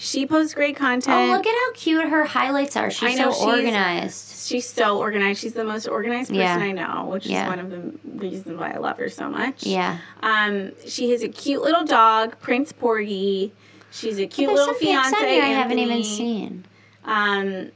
She 0.05 0.27
posts 0.27 0.53
great 0.55 0.75
content. 0.75 1.17
Oh, 1.17 1.33
look 1.33 1.47
at 1.47 1.55
how 1.55 1.73
cute 1.75 2.09
her 2.09 2.25
highlights 2.25 2.77
are. 2.77 2.91
She's 2.91 3.17
know, 3.17 3.31
so 3.31 3.39
she's- 3.45 3.59
organized. 3.59 4.47
She's 4.49 4.69
so 4.69 4.99
organized. 4.99 5.41
She's 5.41 5.53
the 5.53 5.63
most 5.63 5.87
organized 5.87 6.31
person 6.31 6.41
Yeah. 6.41 6.57
I 6.57 6.73
know, 6.73 7.05
which 7.09 7.27
Yeah. 7.27 7.45
is 7.45 7.49
one 7.49 7.59
of 7.61 7.71
the 7.71 7.93
reasons 8.19 8.59
why 8.59 8.73
I 8.73 8.79
love 8.79 8.99
her 8.99 9.09
so 9.09 9.29
much. 9.31 9.65
Yeah. 9.65 9.99
Um, 10.21 10.73
she 10.89 11.11
has 11.13 11.23
a 11.23 11.29
cute 11.29 11.63
little 11.63 11.85
dog, 11.85 12.41
Prince 12.41 12.73
Porgy. 12.73 13.53
She's 13.93 14.19
a 14.19 14.27
cute 14.27 14.53
little 14.53 14.75
fiance. 14.75 15.15
I 15.41 15.47
haven't 15.47 15.79
even 15.79 16.03
seen. 16.03 16.65
Um, 17.05 17.71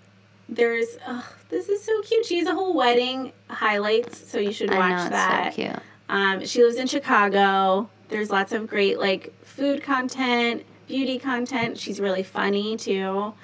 there's 0.49 0.99
oh, 1.07 1.25
this 1.49 1.69
is 1.69 1.85
so 1.85 2.03
cute. 2.03 2.27
She 2.27 2.39
has 2.39 2.49
a 2.49 2.55
whole 2.55 2.75
wedding 2.75 3.33
highlights, 3.49 4.29
so 4.29 4.39
you 4.41 4.51
should 4.53 4.71
watch 4.71 4.81
I 4.81 5.05
know, 5.05 5.11
that. 5.11 5.55
so 5.55 5.63
cute. 5.63 5.77
Um, 6.09 6.45
she 6.45 6.65
lives 6.65 6.77
in 6.77 6.89
Chicago. 6.89 7.89
There's 8.09 8.31
lots 8.31 8.51
of 8.53 8.67
great 8.67 8.99
like 8.99 9.33
food 9.45 9.85
content, 9.85 10.65
beauty 10.87 11.19
content. 11.19 11.79
She's 11.79 12.01
really 12.01 12.23
funny 12.23 12.77
too. 12.77 13.35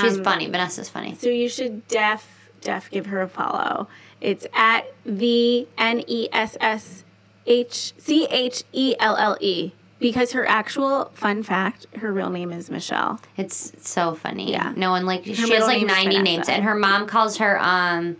She's 0.00 0.18
Um, 0.18 0.24
funny. 0.24 0.48
Vanessa's 0.48 0.88
funny. 0.88 1.14
So 1.16 1.28
you 1.28 1.48
should 1.48 1.86
def 1.88 2.26
def 2.60 2.90
give 2.90 3.06
her 3.06 3.20
a 3.22 3.28
follow. 3.28 3.88
It's 4.20 4.46
at 4.54 4.86
V 5.04 5.66
N 5.76 6.04
E 6.06 6.28
S 6.32 6.56
S 6.60 7.04
H 7.46 7.92
C 7.98 8.26
H 8.30 8.62
E 8.72 8.94
L 9.00 9.16
L 9.16 9.36
E 9.40 9.72
because 9.98 10.32
her 10.32 10.46
actual 10.48 11.10
fun 11.14 11.42
fact, 11.42 11.86
her 11.96 12.12
real 12.12 12.30
name 12.30 12.52
is 12.52 12.70
Michelle. 12.70 13.20
It's 13.36 13.72
so 13.88 14.14
funny. 14.14 14.50
Yeah. 14.52 14.72
No 14.76 14.90
one 14.90 15.06
like 15.06 15.24
she 15.24 15.34
has 15.34 15.48
like 15.66 15.84
90 15.84 16.22
names 16.22 16.48
and 16.48 16.62
her 16.64 16.74
mom 16.74 17.06
calls 17.06 17.38
her 17.38 17.60
um 17.62 18.16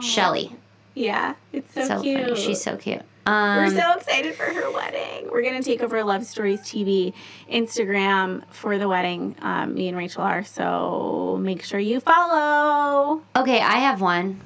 Shelly. 0.00 0.54
Yeah, 0.94 1.34
it's 1.52 1.72
so, 1.74 1.84
So, 1.86 2.02
cute. 2.02 2.22
funny. 2.28 2.40
She's 2.40 2.60
so 2.60 2.76
cute. 2.76 3.02
We're 3.28 3.64
Um 3.66 3.70
so 3.76 3.92
excited 3.98 4.34
for 4.34 4.44
her 4.44 4.70
wedding. 4.72 5.28
We're 5.30 5.42
gonna 5.42 5.62
take 5.62 5.82
over 5.82 6.02
Love 6.02 6.24
Stories 6.24 6.60
TV 6.60 7.12
Instagram 7.50 8.42
for 8.50 8.78
the 8.78 8.88
wedding. 8.88 9.36
Um, 9.42 9.74
me 9.74 9.88
and 9.88 9.96
Rachel 9.96 10.22
are. 10.22 10.44
So 10.44 11.38
make 11.40 11.62
sure 11.62 11.78
you 11.80 12.00
follow. 12.00 13.22
Okay, 13.36 13.60
I 13.60 13.78
have 13.80 14.00
one. 14.00 14.40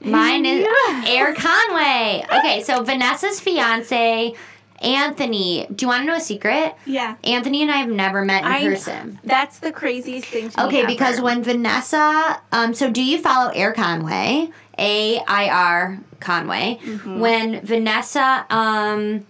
Mine 0.00 0.44
is 0.46 0.66
Yeah. 0.88 1.04
Air 1.08 1.34
Conway. 1.34 2.24
Okay, 2.30 2.62
so 2.62 2.82
Vanessa's 2.84 3.40
fiance, 3.40 4.34
Anthony. 4.82 5.66
Do 5.74 5.84
you 5.84 5.88
want 5.88 6.02
to 6.02 6.06
know 6.06 6.14
a 6.16 6.20
secret? 6.20 6.74
Yeah. 6.84 7.16
Anthony 7.24 7.62
and 7.62 7.70
I 7.70 7.76
have 7.78 7.88
never 7.88 8.24
met 8.24 8.42
in 8.44 8.52
I- 8.52 8.64
person. 8.64 9.18
That's 9.24 9.58
the 9.60 9.72
craziest 9.72 10.26
thing 10.26 10.50
to 10.50 10.66
Okay, 10.66 10.84
because 10.86 11.20
when 11.20 11.42
Vanessa, 11.42 12.40
um, 12.52 12.74
so 12.74 12.90
do 12.90 13.02
you 13.02 13.18
follow 13.18 13.50
Air 13.54 13.72
Conway? 13.72 14.50
A 14.78 15.18
I 15.26 15.48
R 15.48 15.98
Conway. 16.20 16.78
Mm-hmm. 16.82 17.20
When 17.20 17.60
Vanessa, 17.60 18.46
um, 18.50 19.26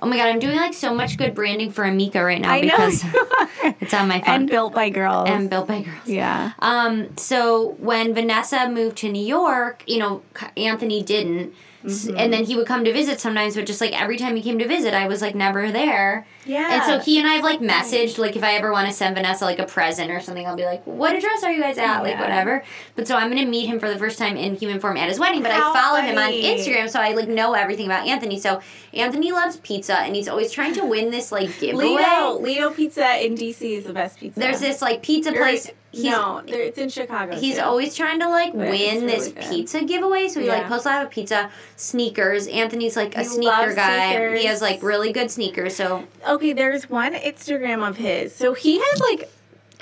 oh 0.00 0.06
my 0.06 0.16
god, 0.16 0.28
I'm 0.28 0.38
doing 0.38 0.56
like 0.56 0.74
so 0.74 0.94
much 0.94 1.16
good 1.16 1.34
branding 1.34 1.70
for 1.70 1.84
Amika 1.84 2.24
right 2.24 2.40
now 2.40 2.52
I 2.52 2.60
because 2.62 3.04
it's 3.80 3.94
on 3.94 4.08
my 4.08 4.20
phone 4.20 4.34
and 4.34 4.48
built 4.48 4.74
by 4.74 4.90
girls. 4.90 5.28
and 5.28 5.48
built 5.48 5.68
by 5.68 5.82
girls. 5.82 6.06
yeah. 6.06 6.52
Um, 6.60 7.16
so 7.16 7.76
when 7.78 8.14
Vanessa 8.14 8.68
moved 8.68 8.96
to 8.98 9.10
New 9.10 9.24
York, 9.24 9.84
you 9.86 9.98
know, 9.98 10.22
Anthony 10.56 11.02
didn't. 11.02 11.54
Mm-hmm. 11.84 12.16
And 12.16 12.32
then 12.32 12.44
he 12.44 12.54
would 12.54 12.68
come 12.68 12.84
to 12.84 12.92
visit 12.92 13.18
sometimes, 13.18 13.56
but 13.56 13.66
just 13.66 13.80
like 13.80 14.00
every 14.00 14.16
time 14.16 14.36
he 14.36 14.42
came 14.42 14.56
to 14.60 14.68
visit, 14.68 14.94
I 14.94 15.08
was 15.08 15.20
like 15.20 15.34
never 15.34 15.72
there. 15.72 16.28
Yeah. 16.44 16.74
And 16.74 16.82
so 16.84 16.98
he 16.98 17.18
and 17.18 17.28
I 17.28 17.34
have 17.34 17.44
like 17.44 17.60
messaged, 17.60 18.18
like 18.18 18.34
if 18.36 18.42
I 18.42 18.54
ever 18.54 18.72
want 18.72 18.88
to 18.88 18.92
send 18.94 19.14
Vanessa 19.14 19.44
like 19.44 19.58
a 19.58 19.64
present 19.66 20.10
or 20.10 20.20
something, 20.20 20.46
I'll 20.46 20.56
be 20.56 20.64
like, 20.64 20.82
what 20.86 21.14
address 21.14 21.44
are 21.44 21.52
you 21.52 21.60
guys 21.62 21.78
at? 21.78 22.00
Like 22.02 22.12
Yeah. 22.14 22.20
whatever. 22.20 22.64
But 22.96 23.06
so 23.06 23.16
I'm 23.16 23.28
gonna 23.30 23.46
meet 23.46 23.66
him 23.66 23.78
for 23.78 23.88
the 23.88 23.98
first 23.98 24.18
time 24.18 24.36
in 24.36 24.56
human 24.56 24.80
form 24.80 24.96
at 24.96 25.08
his 25.08 25.18
wedding, 25.18 25.42
but 25.42 25.52
How 25.52 25.72
I 25.72 25.80
follow 25.80 26.00
him 26.00 26.18
on. 26.18 26.30
Instagram, 26.32 26.90
so 26.90 27.00
I 27.00 27.12
like 27.12 27.28
know 27.28 27.52
everything 27.54 27.86
about 27.86 28.06
Anthony. 28.08 28.38
So 28.38 28.60
Anthony 28.92 29.30
loves 29.32 29.56
pizza 29.58 29.98
and 30.00 30.16
he's 30.16 30.28
always 30.28 30.50
trying 30.50 30.74
to 30.74 30.84
win 30.84 31.10
this 31.10 31.30
like 31.30 31.48
giveaway. 31.60 31.84
Lido, 31.96 32.38
Lido 32.40 32.70
Pizza 32.70 33.24
in 33.24 33.34
DC 33.36 33.78
is 33.78 33.84
the 33.84 33.92
best 33.92 34.18
pizza. 34.18 34.40
There's 34.40 34.60
this 34.60 34.82
like 34.82 35.02
pizza 35.02 35.30
Or- 35.30 35.36
place. 35.36 35.70
He's, 35.94 36.04
no, 36.04 36.40
it's 36.46 36.78
in 36.78 36.88
Chicago. 36.88 37.36
He's 37.36 37.56
too. 37.56 37.62
always 37.64 37.94
trying 37.94 38.18
to 38.20 38.28
like 38.30 38.52
But 38.52 38.70
win 38.70 38.70
really 38.70 39.06
this 39.08 39.28
good. 39.28 39.44
pizza 39.44 39.82
giveaway. 39.84 40.26
So 40.28 40.40
he 40.40 40.48
like 40.48 40.62
Yeah. 40.62 40.68
posts 40.68 40.86
a 40.86 40.88
lot 40.88 41.04
of 41.04 41.10
pizza, 41.10 41.50
sneakers. 41.76 42.46
Anthony's 42.46 42.96
like 42.96 43.14
a 43.14 43.18
He 43.18 43.24
sneaker 43.26 43.74
guy. 43.74 44.08
sneakers. 44.12 44.40
He 44.40 44.46
has 44.46 44.62
like 44.62 44.82
really 44.82 45.12
good 45.12 45.30
sneakers. 45.30 45.76
So 45.76 46.04
oh, 46.24 46.31
okay. 46.34 46.52
There's 46.52 46.88
one 46.90 47.14
Instagram 47.14 47.86
of 47.86 47.96
his. 47.96 48.34
So 48.34 48.54
he 48.54 48.78
has 48.78 49.00
like 49.00 49.30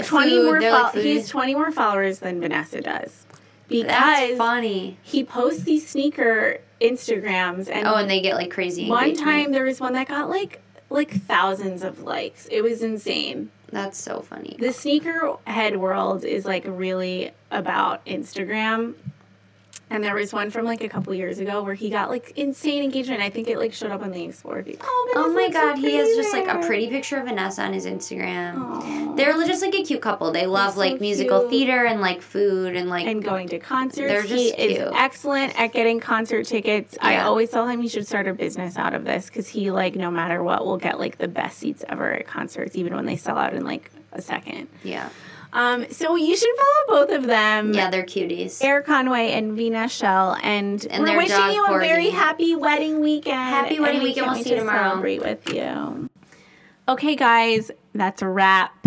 twenty 0.02 0.30
Food, 0.30 0.44
more. 0.44 0.60
they're, 0.60 0.72
like, 0.72 0.94
he 0.94 1.16
has 1.16 1.28
twenty 1.28 1.54
more 1.54 1.70
followers 1.72 2.18
than 2.20 2.40
Vanessa 2.40 2.80
does. 2.80 3.26
Because 3.68 3.86
that's 3.88 4.36
funny. 4.38 4.96
he 5.02 5.22
posts 5.24 5.62
these 5.62 5.88
sneaker 5.88 6.58
Instagrams 6.80 7.68
and 7.70 7.86
Oh, 7.86 7.94
and 7.94 8.10
they 8.10 8.20
get 8.20 8.34
like 8.34 8.50
crazy. 8.50 8.88
one 8.88 9.04
engagement. 9.10 9.28
time 9.28 9.52
there 9.52 9.64
was 9.64 9.78
one 9.80 9.92
that 9.92 10.08
got 10.08 10.28
like 10.28 10.60
like 10.88 11.10
thousands 11.12 11.82
of 11.84 12.00
likes. 12.02 12.46
It 12.50 12.62
was 12.62 12.82
insane. 12.82 13.50
That's 13.70 13.96
so 13.96 14.22
funny. 14.22 14.56
The 14.58 14.72
sneaker 14.72 15.36
head 15.46 15.76
world 15.76 16.24
is 16.24 16.44
like 16.44 16.64
really 16.66 17.30
about 17.52 18.04
Instagram. 18.06 18.94
And 19.90 20.04
there 20.04 20.14
was 20.14 20.32
one 20.32 20.50
from 20.50 20.64
like 20.64 20.84
a 20.84 20.88
couple 20.88 21.12
years 21.14 21.40
ago 21.40 21.64
where 21.64 21.74
he 21.74 21.90
got 21.90 22.10
like 22.10 22.32
insane 22.36 22.84
engagement. 22.84 23.20
I 23.20 23.28
think 23.28 23.48
it 23.48 23.58
like 23.58 23.72
showed 23.72 23.90
up 23.90 24.02
on 24.02 24.12
the 24.12 24.22
Explore 24.22 24.62
feed. 24.62 24.78
Oh, 24.80 25.12
Oh 25.16 25.32
my 25.32 25.42
looks 25.42 25.54
so 25.56 25.60
god, 25.60 25.78
he 25.78 25.96
has 25.96 26.08
just 26.16 26.32
like 26.32 26.46
a 26.46 26.64
pretty 26.64 26.88
picture 26.88 27.18
of 27.18 27.26
Vanessa 27.26 27.62
on 27.62 27.72
his 27.72 27.86
Instagram. 27.86 28.56
Aw. 28.56 29.14
They're 29.16 29.32
just 29.46 29.62
like 29.62 29.74
a 29.74 29.82
cute 29.82 30.00
couple. 30.00 30.30
They 30.30 30.46
love 30.46 30.74
so 30.74 30.78
like 30.80 31.00
musical 31.00 31.48
theater 31.48 31.84
and 31.86 32.00
like 32.00 32.22
food 32.22 32.76
and 32.76 32.88
like 32.88 33.06
and 33.06 33.22
going 33.22 33.48
to 33.48 33.58
concerts. 33.58 34.08
They're 34.08 34.22
he 34.22 34.50
just 34.50 34.58
is 34.60 34.88
excellent 34.94 35.58
at 35.60 35.72
getting 35.72 35.98
concert 35.98 36.46
tickets. 36.46 36.96
I 37.00 37.18
always 37.18 37.50
tell 37.50 37.66
him 37.66 37.82
he 37.82 37.88
should 37.88 38.06
start 38.06 38.28
a 38.28 38.32
business 38.32 38.76
out 38.76 38.94
of 38.94 39.04
this 39.04 39.26
because 39.26 39.48
he 39.48 39.72
like 39.72 39.96
no 39.96 40.10
matter 40.10 40.42
what 40.42 40.64
will 40.64 40.78
get 40.78 41.00
like 41.00 41.18
the 41.18 41.28
best 41.28 41.58
seats 41.58 41.84
ever 41.88 42.12
at 42.12 42.26
concerts, 42.28 42.76
even 42.76 42.94
when 42.94 43.06
they 43.06 43.16
sell 43.16 43.36
out 43.36 43.54
in 43.54 43.64
like 43.64 43.90
a 44.12 44.22
second. 44.22 44.68
yeah. 44.84 45.08
Um, 45.52 45.90
so 45.90 46.14
you 46.16 46.36
should 46.36 46.48
follow 46.56 47.04
both 47.06 47.16
of 47.16 47.26
them. 47.26 47.74
Yeah, 47.74 47.90
they're 47.90 48.04
cuties. 48.04 48.62
Eric 48.62 48.86
Conway 48.86 49.32
and 49.32 49.56
Vina 49.56 49.88
Shell, 49.88 50.36
and, 50.42 50.84
And 50.86 51.02
we're 51.02 51.16
wishing 51.16 51.50
you 51.52 51.66
a 51.66 51.78
very 51.78 52.10
happy 52.10 52.54
wedding 52.54 53.00
weekend. 53.00 53.34
Happy 53.34 53.80
wedding 53.80 54.02
we 54.02 54.10
weekend. 54.10 54.26
We'll 54.26 54.42
see 54.42 54.50
you 54.50 54.56
to 54.56 54.60
tomorrow. 54.60 54.90
Celebrate 54.90 55.20
with 55.22 55.52
you. 55.52 56.08
Okay, 56.88 57.16
guys, 57.16 57.70
that's 57.94 58.22
a 58.22 58.28
wrap. 58.28 58.86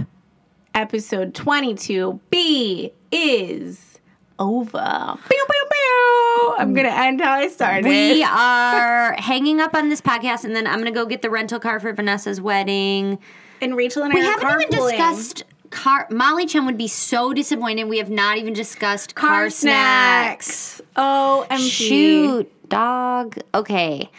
Episode 0.73 1.36
twenty-two 1.36 2.19
B 2.32 2.91
is 3.12 3.99
over. 4.39 5.17
Pew, 5.30 5.45
pew, 5.45 5.65
pew. 5.71 6.56
I'm 6.58 6.73
gonna 6.73 6.89
end 6.89 7.21
how 7.21 7.34
I 7.34 7.47
started. 7.49 7.86
We 7.86 8.23
are 8.23 9.13
hanging 9.13 9.60
up 9.60 9.76
on 9.76 9.89
this 9.89 10.02
podcast, 10.02 10.45
and 10.45 10.56
then 10.56 10.65
I'm 10.65 10.80
gonna 10.80 10.91
go 10.91 11.06
get 11.06 11.21
the 11.21 11.30
rental 11.30 11.60
car 11.60 11.80
for 11.80 11.93
Vanessa's 11.93 12.41
wedding. 12.41 13.19
and 13.62 13.76
Rachel 13.78 14.04
and 14.04 14.13
I 14.13 14.15
We 14.15 14.21
haven't 14.26 14.62
even 14.62 14.69
discussed 14.71 15.43
car. 15.73 16.07
Molly 16.09 16.45
Chen 16.45 16.65
would 16.65 16.77
be 16.77 16.88
so 16.88 17.33
disappointed. 17.33 17.86
We 17.86 17.97
have 17.97 18.09
not 18.09 18.38
even 18.38 18.53
discussed 18.53 19.15
car, 19.15 19.29
car 19.29 19.49
snacks. 19.49 20.47
snacks. 20.47 20.81
Oh. 20.95 21.45
Shoot, 21.57 22.69
dog. 22.69 23.38
Okay. 23.53 24.09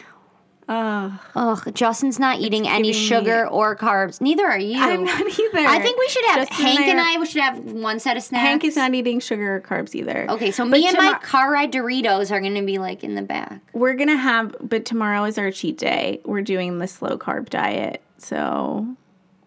Ugh. 0.67 1.11
Ugh, 1.35 1.75
Justin's 1.75 2.17
not 2.17 2.39
eating 2.39 2.67
any 2.67 2.87
me- 2.87 2.93
sugar 2.93 3.47
or 3.47 3.75
carbs. 3.75 4.19
Neither 4.19 4.45
are 4.47 4.57
you. 4.57 4.81
I'm 4.81 5.03
not 5.03 5.21
either. 5.21 5.59
I 5.59 5.79
think 5.79 5.99
we 5.99 6.07
should 6.09 6.25
have 6.25 6.47
Justin 6.47 6.65
Hank 6.65 6.79
and 6.81 6.99
are- 6.99 7.05
I. 7.05 7.17
We 7.19 7.25
should 7.27 7.41
have 7.41 7.59
one 7.59 7.99
set 7.99 8.17
of 8.17 8.23
snacks. 8.23 8.41
Hank 8.47 8.63
is 8.63 8.75
not 8.75 8.91
eating 8.95 9.19
sugar 9.19 9.57
or 9.57 9.61
carbs 9.61 9.93
either. 9.93 10.25
Okay, 10.31 10.49
so 10.49 10.63
But 10.63 10.79
me 10.79 10.87
and 10.87 10.97
my 10.97 11.19
car 11.21 11.51
ride 11.51 11.71
Doritos 11.71 12.31
are 12.31 12.41
gonna 12.41 12.63
be 12.63 12.79
like 12.79 13.03
in 13.03 13.13
the 13.13 13.21
back. 13.21 13.61
We're 13.73 13.93
gonna 13.93 14.17
have, 14.17 14.55
but 14.59 14.85
tomorrow 14.85 15.25
is 15.25 15.37
our 15.37 15.51
cheat 15.51 15.77
day. 15.77 16.21
We're 16.25 16.41
doing 16.41 16.79
the 16.79 16.87
slow 16.87 17.15
carb 17.19 17.49
diet. 17.49 18.01
So 18.17 18.87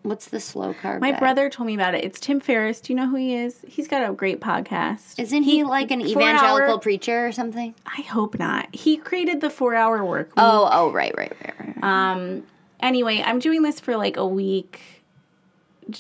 What's 0.03 0.28
the 0.28 0.40
slow 0.40 0.74
carb? 0.74 1.01
my 1.01 1.11
diet? 1.11 1.20
brother 1.20 1.51
told 1.51 1.66
me 1.66 1.74
about 1.74 1.94
it. 1.94 2.05
It's 2.05 2.20
Tim 2.20 2.40
Ferriss. 2.40 2.80
Do 2.80 2.92
you 2.92 2.96
know 2.96 3.09
who 3.09 3.16
he 3.16 3.34
is? 3.34 3.61
He's 3.66 3.88
got 3.88 4.09
a 4.09 4.12
great 4.12 4.40
podcast. 4.40 5.18
Isn't 5.18 5.42
he 5.42 5.64
like 5.64 5.90
an 5.90 6.01
evangelical 6.01 6.74
hour- 6.74 6.78
preacher 6.78 7.26
or 7.26 7.32
something? 7.32 7.74
I 7.86 8.03
hope 8.03 8.38
not. 8.38 8.74
He 8.74 8.96
created 8.96 9.40
the 9.40 9.51
four 9.51 9.74
hour 9.74 10.05
work. 10.05 10.28
Week. 10.28 10.34
Oh, 10.38 10.68
oh, 10.70 10.92
right, 10.92 11.14
right, 11.16 11.32
right, 11.44 11.55
right. 11.59 11.84
Um. 11.84 12.44
Anyway, 12.80 13.22
I'm 13.24 13.40
doing 13.40 13.62
this 13.62 13.80
for 13.80 13.96
like 13.96 14.16
a 14.16 14.26
week. 14.26 14.80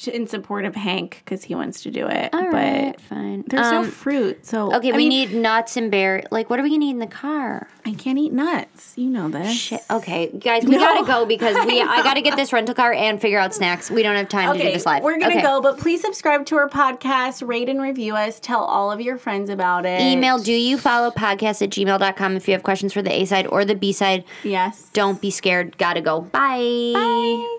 In 0.06 0.26
support 0.26 0.64
of 0.64 0.74
Hank 0.74 1.22
because 1.24 1.44
he 1.44 1.54
wants 1.54 1.82
to 1.82 1.90
do 1.90 2.06
it. 2.06 2.30
All 2.34 2.42
but 2.42 2.52
right, 2.52 3.00
fine. 3.00 3.44
there's 3.46 3.66
Um, 3.66 3.84
no 3.84 3.90
fruit, 3.90 4.44
so 4.46 4.74
Okay, 4.74 4.88
I 4.92 4.96
we 4.96 5.08
mean, 5.08 5.30
need 5.30 5.34
nuts 5.34 5.76
and 5.76 5.90
berry. 5.90 6.24
Like, 6.30 6.50
what 6.50 6.58
are 6.60 6.62
we 6.62 6.68
gonna 6.68 6.78
need 6.80 6.90
in 6.90 6.98
the 6.98 7.06
car? 7.06 7.68
I 7.86 7.94
can't 7.94 8.18
eat 8.18 8.32
nuts. 8.32 8.92
You 8.96 9.08
know 9.08 9.28
this. 9.28 9.52
Shit. 9.52 9.80
Okay, 9.90 10.26
guys, 10.38 10.64
we 10.64 10.72
No. 10.72 10.78
gotta 10.80 11.06
go 11.06 11.24
because 11.26 11.56
we. 11.66 11.80
I 11.80 12.02
gotta 12.02 12.20
get 12.20 12.36
this 12.36 12.52
rental 12.52 12.74
car 12.74 12.92
and 12.92 13.20
figure 13.20 13.38
out 13.38 13.54
snacks. 13.54 13.90
We 13.90 14.02
don't 14.02 14.16
have 14.16 14.28
time 14.28 14.52
to 14.56 14.62
do 14.62 14.70
this 14.70 14.84
live. 14.84 15.02
we're 15.02 15.18
gonna 15.18 15.34
Okay. 15.36 15.42
go, 15.42 15.60
but 15.62 15.78
please 15.78 16.00
subscribe 16.02 16.44
to 16.46 16.56
our 16.56 16.68
podcast, 16.68 17.46
rate 17.46 17.68
and 17.68 17.80
review 17.80 18.14
us, 18.14 18.38
tell 18.40 18.62
all 18.62 18.92
of 18.92 19.00
your 19.00 19.16
friends 19.16 19.48
about 19.50 19.86
it. 19.86 20.00
Email 20.00 20.38
do 20.38 20.52
you 20.52 20.76
follow 20.76 21.10
podcast 21.10 21.62
at 21.62 21.70
gmail.com 21.70 22.36
if 22.36 22.46
you 22.46 22.52
have 22.52 22.62
questions 22.62 22.92
for 22.92 23.00
the 23.02 23.12
A 23.12 23.24
side 23.24 23.46
or 23.46 23.64
the 23.64 23.74
B 23.74 23.92
side. 23.92 24.24
Yes. 24.44 24.90
Don't 24.92 25.20
be 25.20 25.30
scared. 25.30 25.78
Gotta 25.78 26.00
go. 26.02 26.20
Bye. 26.20 26.92
Bye. 26.94 27.57